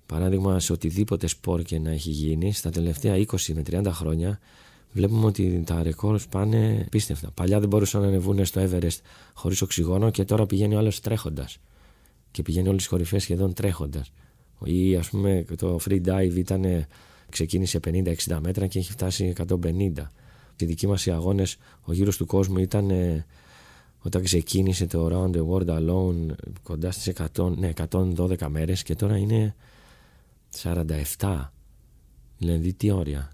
[0.05, 4.39] Παράδειγμα, σε οτιδήποτε σπορ και να έχει γίνει, στα τελευταία 20 με 30 χρόνια
[4.91, 7.31] βλέπουμε ότι τα ρεκόρ πάνε πίστευτα.
[7.31, 8.99] Παλιά δεν μπορούσαν να ανεβούν στο Everest
[9.33, 11.57] χωρίς οξυγόνο και τώρα πηγαίνει ο άλλος τρέχοντας.
[12.31, 14.11] Και πηγαίνει όλες τις κορυφές σχεδόν τρέχοντας.
[14.63, 16.85] Ή ας πούμε το free dive ήταν,
[17.29, 20.11] ξεκίνησε 50-60 μέτρα και έχει φτάσει 150.
[20.53, 23.25] Στη δική μας οι αγώνες, ο γύρος του κόσμου ήταν ε,
[23.99, 29.17] όταν ξεκίνησε το Round the World Alone κοντά στις 100, ναι, 112 μέρες και τώρα
[29.17, 29.55] είναι
[31.19, 31.51] 47.
[32.37, 33.31] Δηλαδή τι όρια.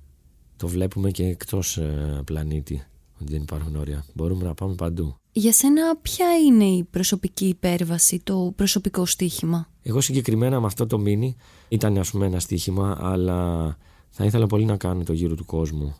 [0.57, 2.83] Το βλέπουμε και εκτός ε, πλανήτη
[3.21, 4.05] ότι δεν υπάρχουν όρια.
[4.13, 5.15] Μπορούμε να πάμε παντού.
[5.31, 10.97] Για σένα ποια είναι η προσωπική υπέρβαση, το προσωπικό στοίχημα; Εγώ συγκεκριμένα με αυτό το
[10.97, 11.35] μίνι
[11.67, 13.77] ήταν ας πούμε ένα στοίχημα, αλλά
[14.09, 15.95] θα ήθελα πολύ να κάνω το γύρο του κόσμου.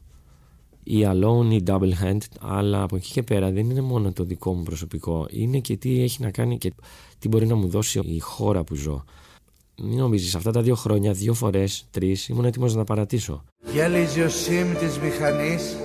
[0.84, 4.54] Ή alone ή double hand, αλλά από εκεί και πέρα δεν είναι μόνο το δικό
[4.54, 5.28] μου προσωπικό.
[5.30, 6.74] Είναι και τι έχει να κάνει και
[7.20, 9.04] τι μπορεί να μου δώσει η χώρα που ζω.
[9.84, 13.44] Μην νομίζεις, αυτά τα δύο χρόνια, δύο φορές, τρεις, ήμουν έτοιμος να παρατήσω.
[13.74, 15.78] Γέλιζε ο σήμ της μηχανής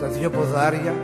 [0.00, 0.94] Τα δυο ποδάρια.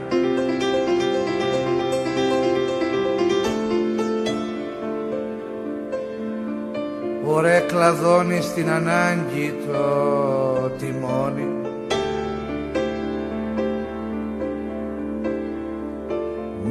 [7.26, 11.46] Ωραία κλαδώνει στην ανάγκη το τιμόνι.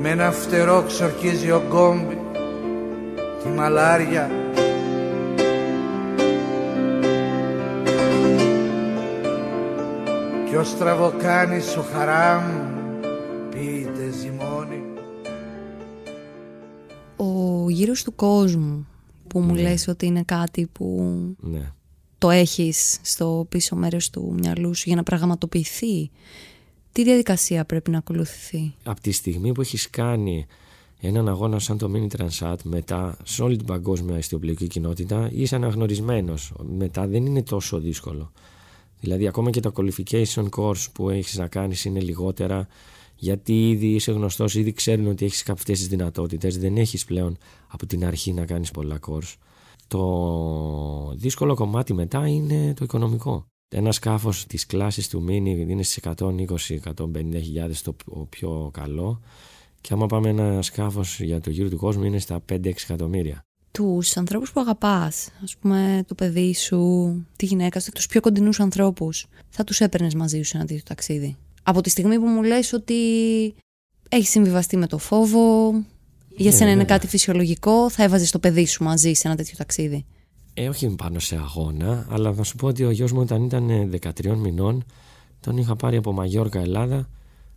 [0.02, 2.18] Με ένα φτερό ξορκίζει ο γκόμπι
[3.44, 4.41] Τη μαλάρια
[10.52, 12.44] Κι ο στραβοκάνης ο χαράμ
[13.50, 14.84] πείτε ζυμώνει
[17.16, 18.88] Ο γύρος του κόσμου
[19.28, 21.72] που μου λες ότι είναι κάτι που Ναι.
[22.18, 26.10] το έχεις στο πίσω μέρος του μυαλού σου για να πραγματοποιηθεί.
[26.92, 30.46] Τι διαδικασία πρέπει να ακολουθηθεί; Από τη στιγμή που έχεις κάνει
[31.00, 36.54] έναν αγώνα σαν το Mini Transat μετά σε όλη την παγκόσμια ιστιοπλοϊκή κοινότητα είσαι αναγνωρισμένος.
[36.78, 38.32] Μετά δεν είναι τόσο δύσκολο.
[39.02, 42.68] Δηλαδή ακόμα και τα qualification course που έχεις να κάνεις είναι λιγότερα
[43.16, 46.58] γιατί ήδη είσαι γνωστός, ήδη ξέρουν ότι έχεις αυτές τις δυνατότητες.
[46.58, 47.38] Δεν έχεις πλέον
[47.68, 49.36] από την αρχή να κάνεις πολλά course.
[49.88, 53.46] Το δύσκολο κομμάτι μετά είναι το οικονομικό.
[53.76, 57.96] Ένα σκάφος της κλάσης του Mini είναι στις 120-150 χιλιάδες το
[58.30, 59.22] πιο καλό
[59.82, 63.42] και άμα πάμε ένα σκάφος για το γύρο του κόσμου είναι στα 5-6 εκατομμύρια.
[63.72, 68.60] Τους ανθρώπους που αγαπάς, ας πούμε το παιδί σου, τη γυναίκα σου, τους πιο κοντινούς
[68.60, 72.44] ανθρώπους, θα τους έπαιρνες μαζί σου σε ένα τέτοιο ταξίδι; Από τη στιγμή που μου
[72.44, 72.96] λες ότι
[74.10, 75.72] έχει συμβιβαστεί με το φόβο,
[76.38, 76.96] για σένα είναι βέβαια.
[76.96, 80.06] κάτι φυσιολογικό, θα έβαζες το παιδί σου μαζί σε ένα τέτοιο ταξίδι;
[80.54, 83.70] Ε, όχι πάνω σε αγώνα, αλλά θα σου πω ότι ο γιος μου όταν ήταν
[83.70, 84.86] ε, 13 μηνών
[85.40, 87.10] τον είχα πάρει από Μαγιόρκα Ελλάδα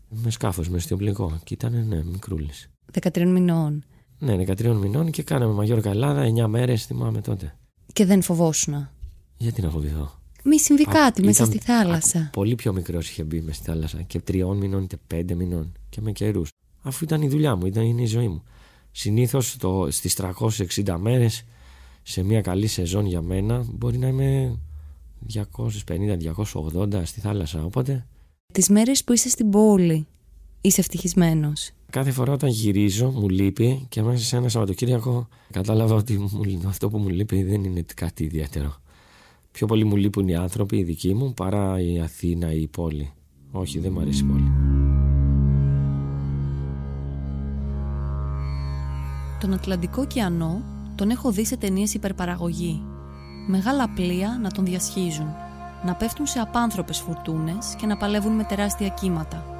[0.08, 2.70] με σκάφος, με στιοπλικό και ήταν ναι, μικρούλης.
[3.00, 3.84] 13 μηνών.
[4.18, 7.56] Ναι, 13 μηνών και κάναμε Μαγιόρκα Ελλάδα 9 μέρες θυμάμαι τότε.
[7.92, 8.92] Και δεν φοβόσουνα.
[9.36, 12.18] Γιατί να φοβηθώ; Μη συμβεί Α, κάτι μέσα ήταν- στη θάλασσα.
[12.18, 15.72] α, Πολύ πιο μικρός είχε μπει μέσα στη θάλασσα και τριών μηνών είτε πέντε μηνών
[15.88, 16.48] και με καιρούς.
[16.82, 18.42] Αφού ήταν η δουλειά μου, ήταν είναι η ζωή μου.
[18.90, 19.56] Συνήθως
[19.88, 21.44] στις 360 μέρες
[22.02, 24.58] σε μια καλή σεζόν για μένα μπορεί να είμαι
[25.88, 27.64] 250-280 στη θάλασσα.
[27.64, 28.06] Οπότε
[28.52, 30.06] Τις μέρες που είσαι στην πόλη,
[30.60, 31.70] είσαι ευτυχισμένος.
[31.94, 36.88] Κάθε φορά όταν γυρίζω μου λείπει και μέσα σε ένα Σαββατοκύριακο κατάλαβα ότι μου- αυτό
[36.88, 38.74] που μου λείπει δεν είναι κάτι ιδιαίτερο.
[39.50, 43.12] Πιο πολύ μου λείπουν οι άνθρωποι, οι δικοί μου, παρά η Αθήνα ή η πόλη.
[43.52, 44.50] Όχι, δεν μου αρέσει η πόλη.
[49.40, 50.62] Τον Ατλαντικό ωκεανό
[50.94, 52.82] τον έχω δει σε ταινίες υπερπαραγωγή.
[53.46, 55.26] Μεγάλα πλοία να τον διασχίζουν,
[55.84, 59.53] να πέφτουν σε απάνθρωπες φουρτούνες και να παλεύουν με τεράστια κύματα.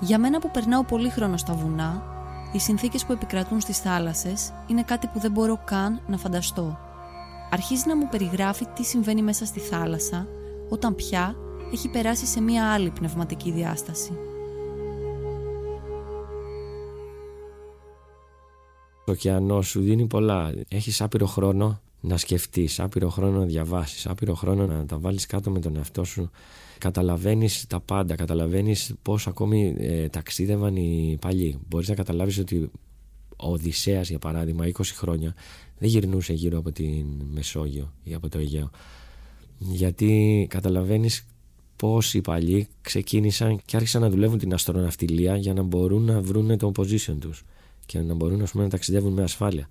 [0.00, 2.02] Για μένα που περνάω πολύ χρόνο στα βουνά,
[2.52, 6.78] οι συνθήκες που επικρατούν στις θάλασσες είναι κάτι που δεν μπορώ καν να φανταστώ.
[7.50, 10.26] Αρχίζει να μου περιγράφει τι συμβαίνει μέσα στη θάλασσα,
[10.68, 11.34] όταν πια
[11.72, 14.12] έχει περάσει σε μία άλλη πνευματική διάσταση.
[19.04, 20.52] Το ωκεανό σου δίνει πολλά.
[20.68, 25.50] Έχεις άπειρο χρόνο να σκεφτείς, άπειρο χρόνο να διαβάσεις, άπειρο χρόνο να τα βάλεις κάτω
[25.50, 26.30] με τον εαυτό σου.
[26.80, 28.14] Καταλαβαίνεις τα πάντα.
[28.14, 31.58] Καταλαβαίνεις πώς ακόμη ε, ταξίδευαν οι παλιοί.
[31.68, 32.70] Μπορείς να καταλάβεις ότι
[33.36, 35.34] ο Οδυσσέας για παράδειγμα 20 χρόνια
[35.78, 38.70] δεν γυρνούσε γύρω από την Μεσόγειο ή από το Αιγαίο
[39.60, 41.26] γιατί καταλαβαίνεις
[41.76, 46.58] πώς οι παλιοί ξεκίνησαν και άρχισαν να δουλεύουν την αστροναυτιλία για να μπορούν να βρουν
[46.58, 47.44] το position τους
[47.86, 49.68] και να μπορούν ας πούμε, να ταξιδεύουν με ασφάλεια.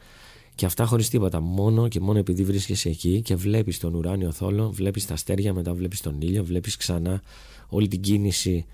[0.60, 1.40] Και αυτά χωρίς τίποτα.
[1.42, 5.74] Μόνο και μόνο επειδή βρίσκεσαι εκεί και βλέπεις τον ουράνιο θόλο, βλέπεις τα αστέρια, μετά
[5.74, 7.22] βλέπεις τον ήλιο, βλέπεις ξανά
[7.68, 8.66] όλη την κίνηση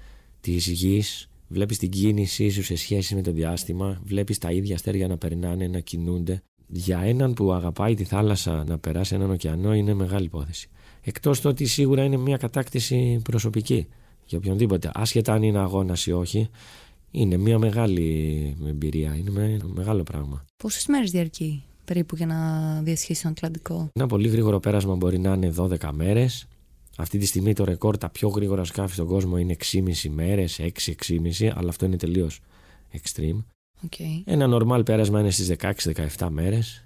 [0.41, 5.07] της γης, βλέπεις την κίνησή σου σε σχέση με το διάστημα, βλέπεις τα ίδια αστέρια
[5.07, 6.41] να περνάνε, να κινούνται.
[6.67, 10.69] Για έναν που αγαπάει τη θάλασσα να περάσει έναν ωκεανό είναι μεγάλη υπόθεση.
[11.01, 13.87] Εκτός το ότι σίγουρα είναι μια κατάκτηση προσωπική
[14.25, 16.49] για οποιονδήποτε, άσχετα αν είναι αγώνας ή όχι.
[17.11, 20.45] Είναι μια μεγάλη εμπειρία, είναι με- μεγάλο πράγμα.
[20.57, 23.89] Πόσες μέρες διαρκεί; Περίπου για να διασχίσει τον Ατλαντικό.
[23.93, 26.47] Ένα πολύ γρήγορο πέρασμα μπορεί να είναι 12 μέρες.
[26.97, 31.51] Αυτή τη στιγμή το ρεκόρ τα πιο γρήγορα σκάφη στον κόσμο είναι 6,5 μέρες, 6-6,5,
[31.55, 32.39] αλλά αυτό είναι τελείως
[32.93, 33.43] extreme.
[33.89, 34.21] Okay.
[34.25, 35.51] Ένα normal πέρασμα είναι στις
[36.17, 36.85] 16-17 μέρες,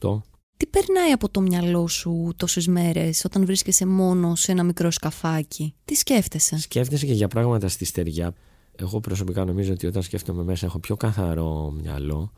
[0.00, 0.20] 18.
[0.56, 5.74] Τι περνάει από το μυαλό σου τόσες μέρες όταν βρίσκεσαι μόνο σε ένα μικρό σκαφάκι;
[5.84, 8.34] Τι σκέφτεσαι; Σκέφτεσαι και για πράγματα στη στεριά.
[8.76, 12.32] εγώ προσωπικά νομίζω ότι όταν σκέφτομαι μέσα έχω πιο καθαρό μυαλό.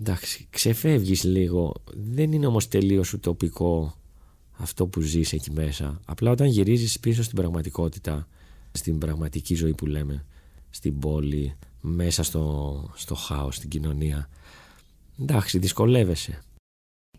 [0.00, 1.74] Εντάξει, ξεφεύγεις λίγο.
[1.94, 3.94] Δεν είναι όμως τελείως ουτοπικό
[4.56, 6.00] αυτό που ζεις εκεί μέσα.
[6.06, 8.28] Απλά όταν γυρίζεις πίσω στην πραγματικότητα,
[8.72, 10.24] στην πραγματική ζωή που λέμε,
[10.70, 14.28] στην πόλη, μέσα στο, στο χάος, στην κοινωνία,
[15.20, 16.42] εντάξει, δυσκολεύεσαι.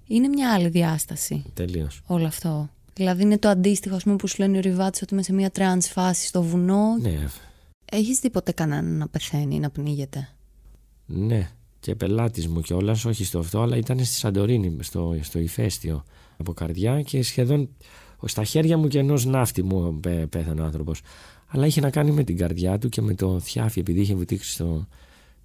[0.07, 2.01] Είναι μια άλλη διάσταση Τελείως.
[2.05, 2.69] όλο αυτό.
[2.93, 5.49] Δηλαδή είναι το αντίστοιχο ας πούμε, που σου λένε οι ορειβάτες ότι είμαι σε μια
[5.49, 6.97] trance φάση στο βουνό.
[7.01, 7.27] Ναι,
[7.91, 10.29] Έχεις δει ποτέ κανέναν να πεθαίνει ή να πνίγεται;
[11.05, 11.51] ναι.
[11.79, 16.03] Και πελάτης μου κιόλας, όχι στο αυτό, αλλά ήταν στη Σαντορίνη, στο, στο ηφαίστειο
[16.37, 17.69] από καρδιά και σχεδόν
[18.25, 21.01] στα χέρια μου και ενός ναύτη μου πέ- πέθανε ο άνθρωπος.
[21.47, 24.51] Αλλά είχε να κάνει με την καρδιά του και με το θιάφι, επειδή είχε βουτήξει
[24.51, 24.87] στο,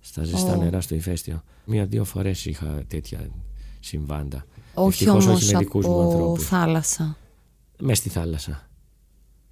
[0.00, 0.56] στα ζεστά Ω.
[0.62, 1.42] νερά στο ηφαίστειο.
[1.64, 3.28] Μία-δύο φορές είχα τέτοια
[3.80, 4.46] συμβάντα.
[4.74, 6.44] Όχι Ευτυχώς όμως όχι με δικούς μου από ανθρώπους.
[6.44, 7.16] θάλασσα.
[7.80, 8.68] Μέσα στη θάλασσα.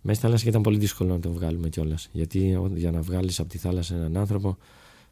[0.03, 2.09] Μέσα στη θάλασσα και ήταν πολύ δύσκολο να τον βγάλουμε κιόλας.
[2.13, 4.57] Γιατί ο- για να βγάλεις από τη θάλασσα έναν άνθρωπο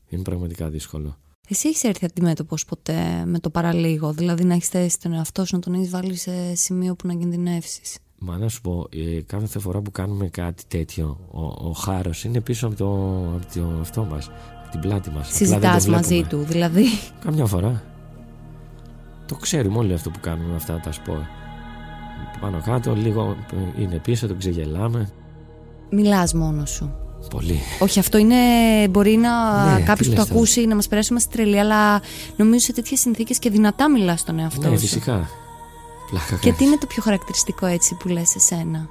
[0.09, 1.17] είναι πραγματικά δύσκολο.
[1.53, 5.55] Εσύ έχεις έρθει αντιμέτωπος ποτέ με το παραλίγο, δηλαδή να έχεις θέσει τον εαυτό σου,
[5.55, 9.59] να τον έχεις βάλει σε σημείο που να κινδυνεύσεις; Μα να σου πω, ε, κάθε
[9.59, 12.87] φορά που κάνουμε κάτι τέτοιο, ο, ο χάρος είναι πίσω από το,
[13.35, 14.31] από το αυτό μας,
[14.63, 15.29] από την πλάτη μας.
[15.35, 16.85] Συζητάς μαζί του, δηλαδή.
[17.25, 17.83] Καμιά φορά.
[19.27, 21.19] Το ξέρουμε όλοι αυτό που κάνουμε με αυτά τα σπορ.
[22.41, 23.37] Πάνω κάτω, λίγο
[23.77, 25.11] ε, είναι πίσω, το ξεγελάμε.
[25.91, 27.10] Μιλάς μόνος σου.
[27.31, 27.59] Πολύ.
[27.79, 28.35] Όχι, αυτό είναι.
[28.91, 30.39] Μπορεί να Ναι, τι κάποιος που το λες τώρα.
[30.41, 32.01] ακούσει να μας περάσει είμαστε τρελή, αλλά
[32.37, 34.81] νομίζω σε τέτοιες συνθήκες και δυνατά μιλάς στον εαυτό Ναι, σου.
[34.81, 35.29] φυσικά.
[36.11, 36.57] Πλάκα Και κάνεις.
[36.59, 38.89] τι είναι το πιο χαρακτηριστικό έτσι που λες εσένα;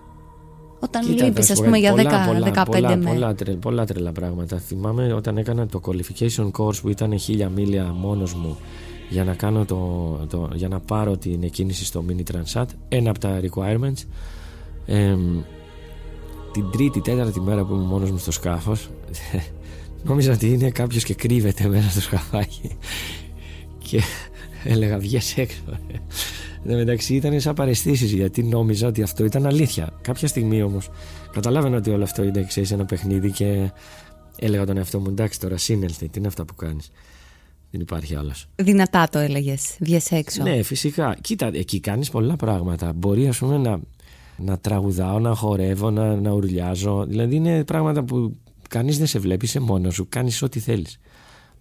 [0.79, 3.05] Όταν Κοίτα, λείπεις θα ας σου πούμε πω για πολλά, 10, πολλά, 15 πολλά, μέρες.
[3.13, 4.57] πολλά, τρε- πολλά τρελά πράγματα.
[4.57, 8.57] Θυμάμαι όταν έκανα το qualification course που ήταν χίλια μίλια μόνος μου
[9.09, 9.77] για να, κάνω το,
[10.29, 14.03] το, για να πάρω την εκκίνηση στο mini transat ένα από τα requirements
[14.85, 15.39] εμ,
[16.53, 18.89] την τρίτη τέταρτη μέρα που ήμουν μόνος μου στο σκάφος
[20.07, 22.77] νόμιζα ότι είναι κάποιος και κρύβεται μέσα στο σκαφάκι
[23.77, 24.01] και
[24.63, 25.61] έλεγα βγες έξω
[26.63, 29.93] Εν τω μεταξύ ήταν σαν παρεστήσεις γιατί νόμιζα ότι αυτό ήταν αλήθεια.
[30.01, 30.89] Κάποια στιγμή όμως
[31.31, 33.71] καταλάβαινα ότι όλο αυτό είναι ξέρεις, ένα παιχνίδι και
[34.39, 36.91] έλεγα τον εαυτό μου εντάξει τώρα σύνελθε, τι είναι αυτά που κάνεις;
[37.71, 38.47] Δεν υπάρχει άλλος.
[38.55, 40.43] Δυνατά το έλεγες, βγες έξω.
[40.43, 41.17] Ναι, φυσικά.
[41.21, 42.93] Κοίτα, εκεί κάνεις πολλά πράγματα.
[42.93, 43.79] Μπορεί ας πούμε να,
[44.41, 47.05] να τραγουδάω, να χορεύω, να, να ουρλιάζω.
[47.05, 48.37] Δηλαδή είναι πράγματα που
[48.69, 50.99] κανείς δεν σε βλέπει, είσαι μόνος σου, κάνεις ό,τι θέλεις.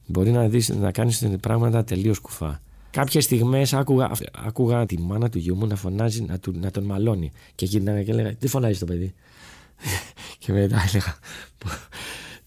[0.07, 2.61] Μπορεί να, δεις, να κάνεις πράγματα τελείως κουφά.
[2.91, 4.11] Κάποιες στιγμές άκουγα,
[4.47, 7.33] άκουγα τη μάνα του γιού μου να φωνάζει, να, του, να τον μαλώνει.
[7.55, 9.15] Και γύρναγα και έλεγα, τι φωνάζεις το παιδί;
[10.39, 11.19] και μετά έλεγα,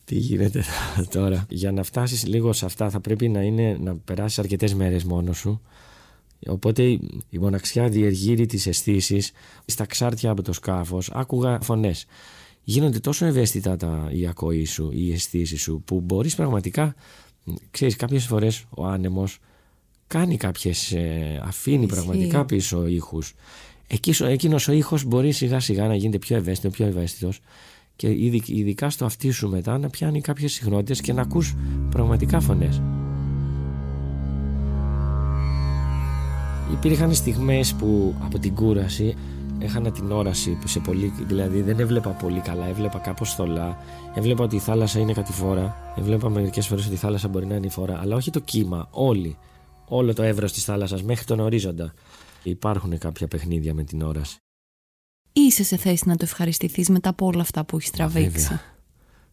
[0.05, 0.63] τι γίνεται
[1.09, 5.03] τώρα; Για να φτάσεις λίγο σε αυτά θα πρέπει να, είναι, να περάσεις αρκετές μέρες
[5.03, 5.61] μόνος σου.
[6.47, 6.99] Οπότε η
[7.29, 9.21] η μοναξιά διεργύρει τις αισθήσει
[9.65, 11.09] στα ξάρτια από το σκάφος.
[11.13, 12.05] Άκουγα φωνές.
[12.63, 16.95] Γίνονται τόσο ευαίσθητα τα, η ακοή σου, οι αισθήσεις σου που μπορείς πραγματικά,
[17.71, 19.37] ξέρεις κάποιες φορές ο άνεμος
[20.07, 21.93] κάνει κάποιες, ε, αφήνει Ισχύει.
[21.95, 23.33] πραγματικά πίσω ήχους.
[23.87, 27.39] Εκεί, εκείνος ο ήχος μπορεί σιγά σιγά να γίνεται πιο ευαίσθητο, πιο ευαίσθητος
[27.95, 31.55] και ειδι- ειδικά στο αυτί σου μετά να πιάνει κάποιες συχνότητες και να ακούς
[31.89, 32.81] πραγματικά φωνές.
[36.71, 39.15] Υπήρχαν στιγμές που από την κούραση
[39.59, 43.77] έχανα την όραση σε πολύ, δηλαδή δεν έβλεπα πολύ καλά, έβλεπα κάπως θολά,
[44.13, 47.69] έβλεπα ότι η θάλασσα είναι κατηφόρα, έβλεπα μερικές φορές ότι η θάλασσα μπορεί να είναι
[47.69, 49.37] φορά, αλλά όχι το κύμα, όλη,
[49.85, 51.93] όλο το εύρος της θάλασσας μέχρι τον ορίζοντα.
[52.43, 54.37] Υπάρχουν κάποια παιχνίδια με την όραση.
[55.33, 58.29] Είσαι σε θέση να το ευχαριστηθείς μετά από όλα αυτά που έχεις τραβήξει.
[58.29, 58.61] Βέβαια.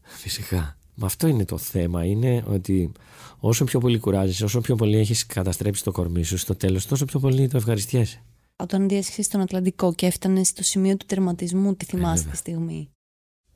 [0.03, 0.78] Φυσικά.
[1.01, 2.05] Μα αυτό είναι το θέμα.
[2.05, 2.93] Είναι ότι
[3.39, 7.05] όσο πιο πολύ κουράζεσαι, όσο πιο πολύ έχεις καταστρέψει το κορμί σου στο τέλος, τόσο
[7.05, 8.23] πιο πολύ το ευχαριστιέσαι.
[8.57, 12.31] Όταν διέσχεσαι στον Ατλαντικό και έφτανες στο σημείο του τερματισμού, τι θυμάσαι βέβαια.
[12.31, 12.89] τη στιγμή;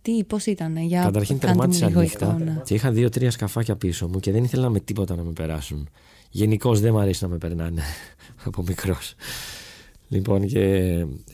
[0.03, 2.63] Τι, πώς ήταν, για Καταρχήν κάντε μου τερμάτισα λίγο νύχτα εικόνα.
[2.65, 5.89] και είχα δύο-τρία σκαφάκια πίσω μου και δεν ήθελα με τίποτα να με περάσουν.
[6.31, 7.83] Γενικώς δεν μου αρέσει να με περνάνε
[8.45, 9.15] από μικρός.
[10.13, 10.65] Λοιπόν, και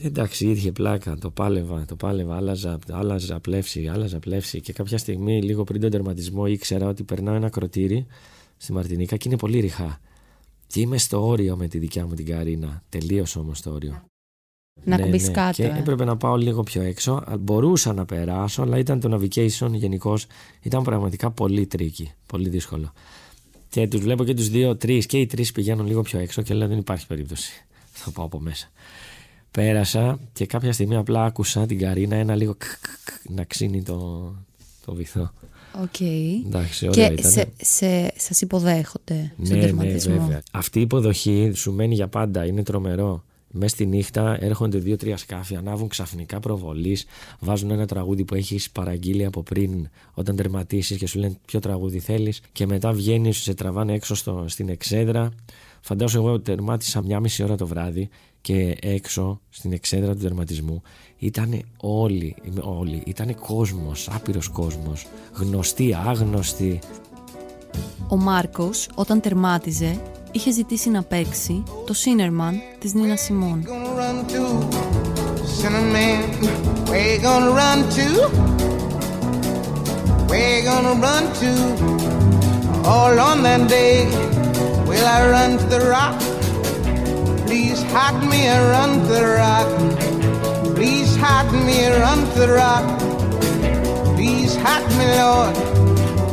[0.01, 5.41] εντάξει, ήρθε πλάκα, το πάλευα, το πάλευα, άλλαζα, άλλαζα πλεύση, άλλαζα πλεύση και κάποια στιγμή,
[5.41, 8.05] λίγο πριν τον τερματισμό, ήξερα ότι περνάω ένα κροτήρι
[8.57, 9.99] στη Μαρτινίκα και είναι πολύ ριχά.
[10.67, 12.83] Και είμαι στο όριο με τη δικιά μου την Καρίνα.
[12.89, 14.03] Τελείωσε όμως το όριο.
[14.83, 15.77] Να κουμπείς κάτω, Και ε.
[15.79, 17.11] έπρεπε να πάω λίγο πιο έξω.
[17.13, 20.25] Α, Μπορούσα να περάσω, αλλά ήταν το navigation γενικώς
[20.61, 22.11] ήταν πραγματικά πολύ tricky.
[22.25, 22.91] Πολύ δύσκολο.
[23.69, 26.53] Και τους βλέπω και τους δύο, τρεις και οι τρεις πηγαίνουν λίγο πιο έξω και
[26.53, 27.63] λέω δεν υπάρχει περίπτωση.
[27.99, 28.67] Θα πάω από μέσα.
[29.51, 32.63] Πέρασα και κάποια στιγμή απλά άκουσα την καρίνα ένα λίγο κ, κ,
[33.03, 34.31] κ, να ξύνει το,
[34.85, 35.31] το βυθό.
[35.81, 35.99] Οκ.
[36.45, 37.31] Εντάξει, ωραία Και ήταν.
[37.31, 40.41] σε, σε, σας υποδέχονται στον Ναι, ναι, τερματισμό; βέβαια.
[40.51, 42.45] Αυτή η υποδοχή σου μένει για πάντα.
[42.45, 43.23] Είναι τρομερό.
[43.51, 47.05] μες στη νύχτα έρχονται δύο-τρία σκάφη, ανάβουν ξαφνικά προβολείς,
[47.39, 51.99] βάζουν ένα τραγούδι που έχεις παραγγείλει από πριν όταν τερματίσεις και σου λένε ποιο τραγούδι
[51.99, 55.31] θέλεις, και μετά βγαίνεις, σε τραβάνε έξω στο, στην εξέδρα.
[55.81, 58.09] Φαντάζομαι εγώ τερμάτισα μια μισή ώρα το βράδυ
[58.41, 60.81] και έξω στην εξέδρα του τερματισμού
[61.17, 66.79] ήταν όλοι, όλοι ήταν κόσμος, άπειρος κόσμος, γνωστοί, άγνωστοι.
[68.07, 70.01] Ο Μάρκος όταν τερμάτιζε
[70.31, 73.63] είχε ζητήσει να παίξει το Σίνερμαν της Νίνα Σιμών.
[82.83, 83.19] All
[84.99, 86.19] Will I run to the rock
[87.47, 92.51] Please hide me and run to the rock Please hide me and run to the
[92.51, 92.85] rock
[94.17, 95.55] Please hide me Lord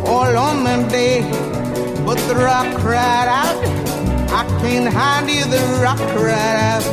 [0.08, 1.22] All on that day
[2.04, 3.56] But the rock cried out
[4.34, 6.84] I can't hide you, the rock cried out.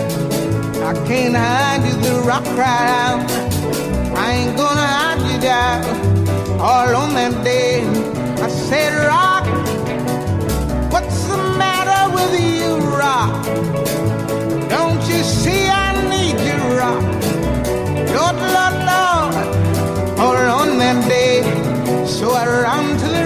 [0.92, 3.32] I can't hide you, the rock cried out.
[4.16, 5.84] I ain't gonna hide you down.
[6.62, 7.82] All on that day,
[8.42, 8.93] I said,
[15.24, 17.04] you see I need you, Rock?
[18.16, 19.34] Lord, Lord, Lord,
[20.24, 21.34] all on that day.
[22.16, 23.24] So I ran to the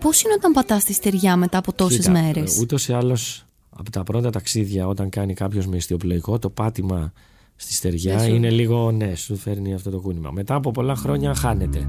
[0.00, 4.02] Πώς είναι όταν πατάς τη στεριά μετά από τόσες μέρες; Ούτως ή άλλως από τα
[4.02, 7.12] πρώτα ταξίδια, όταν κάνει κάποιος με ιστιοπλοϊκό, το πάτημα
[7.56, 10.30] στη στεριά είναι λίγο ναι, σου φέρνει αυτό το κούνημα.
[10.30, 11.88] Μετά από πολλά χρόνια χάνεται.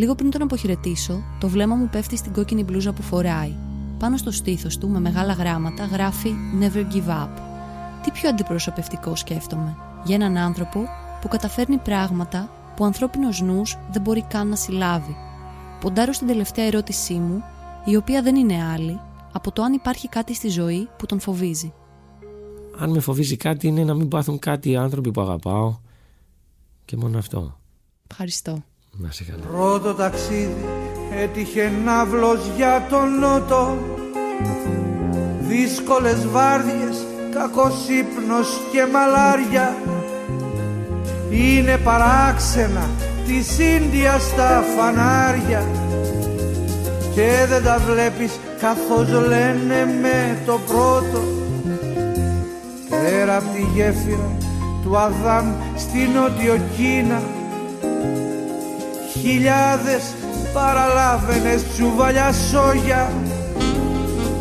[0.00, 3.54] Λίγο πριν τον αποχαιρετήσω, το βλέμμα μου πέφτει στην κόκκινη μπλούζα που φοράει.
[3.98, 7.28] Πάνω στο στήθος του, με μεγάλα γράμματα, γράφει Never give up.
[8.02, 10.84] Τι πιο αντιπροσωπευτικό σκέφτομαι για έναν άνθρωπο
[11.20, 15.16] που καταφέρνει πράγματα που ο ανθρώπινος νους δεν μπορεί καν να συλλάβει
[15.80, 17.42] ποντάρω στην τελευταία ερώτησή μου,
[17.84, 19.00] η οποία δεν είναι άλλη
[19.32, 21.72] από το αν υπάρχει κάτι στη ζωή που τον φοβίζει.
[22.78, 25.78] Αν με φοβίζει κάτι είναι να μην πάθουν κάτι οι άνθρωποι που αγαπάω
[26.84, 27.58] και μόνο αυτό.
[28.10, 28.62] Ευχαριστώ.
[28.98, 29.42] Να σε καλά.
[29.52, 30.64] Πρώτο ταξίδι
[31.22, 33.78] έτυχε ναύλος για τον νότο.
[35.40, 39.76] Δύσκολες βάρδιες, κακός ύπνος και μαλάρια.
[41.30, 42.88] Είναι παράξενα
[43.26, 45.66] της Ίνδιας στα φανάρια.
[47.14, 51.22] Και δεν τα βλέπεις καθώς λένε με το πρώτο.
[52.90, 54.36] Πέρα από τη γέφυρα
[54.82, 57.22] του Αδάμ στην Νότιο Κίνα
[59.20, 60.02] χιλιάδες
[60.52, 63.12] παραλάβαινες τσουβαλιά σόγια.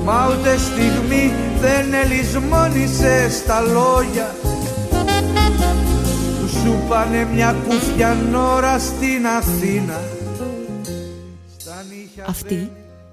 [0.03, 4.35] Μα ούτε στιγμή δεν ελισμόνησε στα λόγια.
[6.61, 9.99] Σου πάνε μια κούφια νόρα στην Αθήνα.
[12.27, 12.71] Αυτή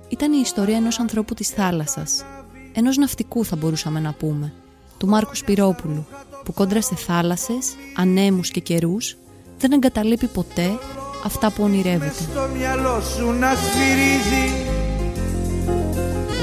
[0.08, 2.24] ήταν η ιστορία ενός ανθρώπου της θάλασσας.
[2.72, 4.52] Ενός ναυτικού θα μπορούσαμε να πούμε.
[4.98, 6.06] Του Μάρκου Σπυρόπουλου
[6.44, 9.16] που κόντρα σε θάλασσες, ανέμους και καιρούς
[9.58, 10.78] δεν εγκαταλείπει ποτέ
[11.26, 12.12] αυτά που ονειρεύεται.
[12.12, 14.52] Στο μυαλό σου να σφυρίζει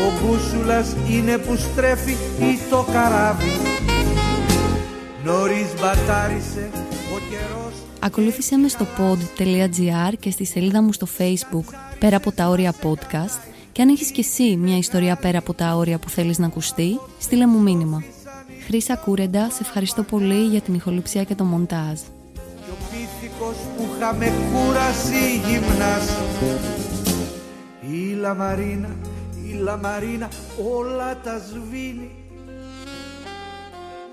[0.05, 3.51] Ο μπούσουλας είναι που στρέφει ή το καράβι
[5.23, 6.69] Νωρίς μπατάρισε
[7.99, 13.51] Ακολούθησε με στο pod.gr και στη σελίδα μου στο facebook πέρα από τα όρια podcast
[13.71, 16.99] και αν έχεις και εσύ μια ιστορία πέρα από τα όρια που θέλεις να ακουστεί,
[17.19, 18.03] στείλε μου μήνυμα.
[18.65, 21.99] Χρήσα Κούρεντα, σε ευχαριστώ πολύ για την ηχοληψία και το μοντάζ.
[23.75, 26.07] Που είχαμε κούραση γυμνάς
[27.91, 28.95] Η Λαμαρίνα,
[29.47, 30.29] η Λαμαρίνα
[30.75, 32.11] όλα τα σβήνει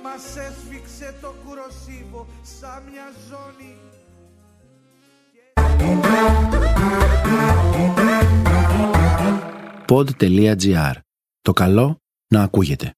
[0.03, 3.77] Μας έσφιξε το κουροσίβο σαν μια ζώνη
[9.87, 10.93] Pod.gr.
[11.43, 11.97] Το καλό
[12.29, 12.95] να ακούγεται.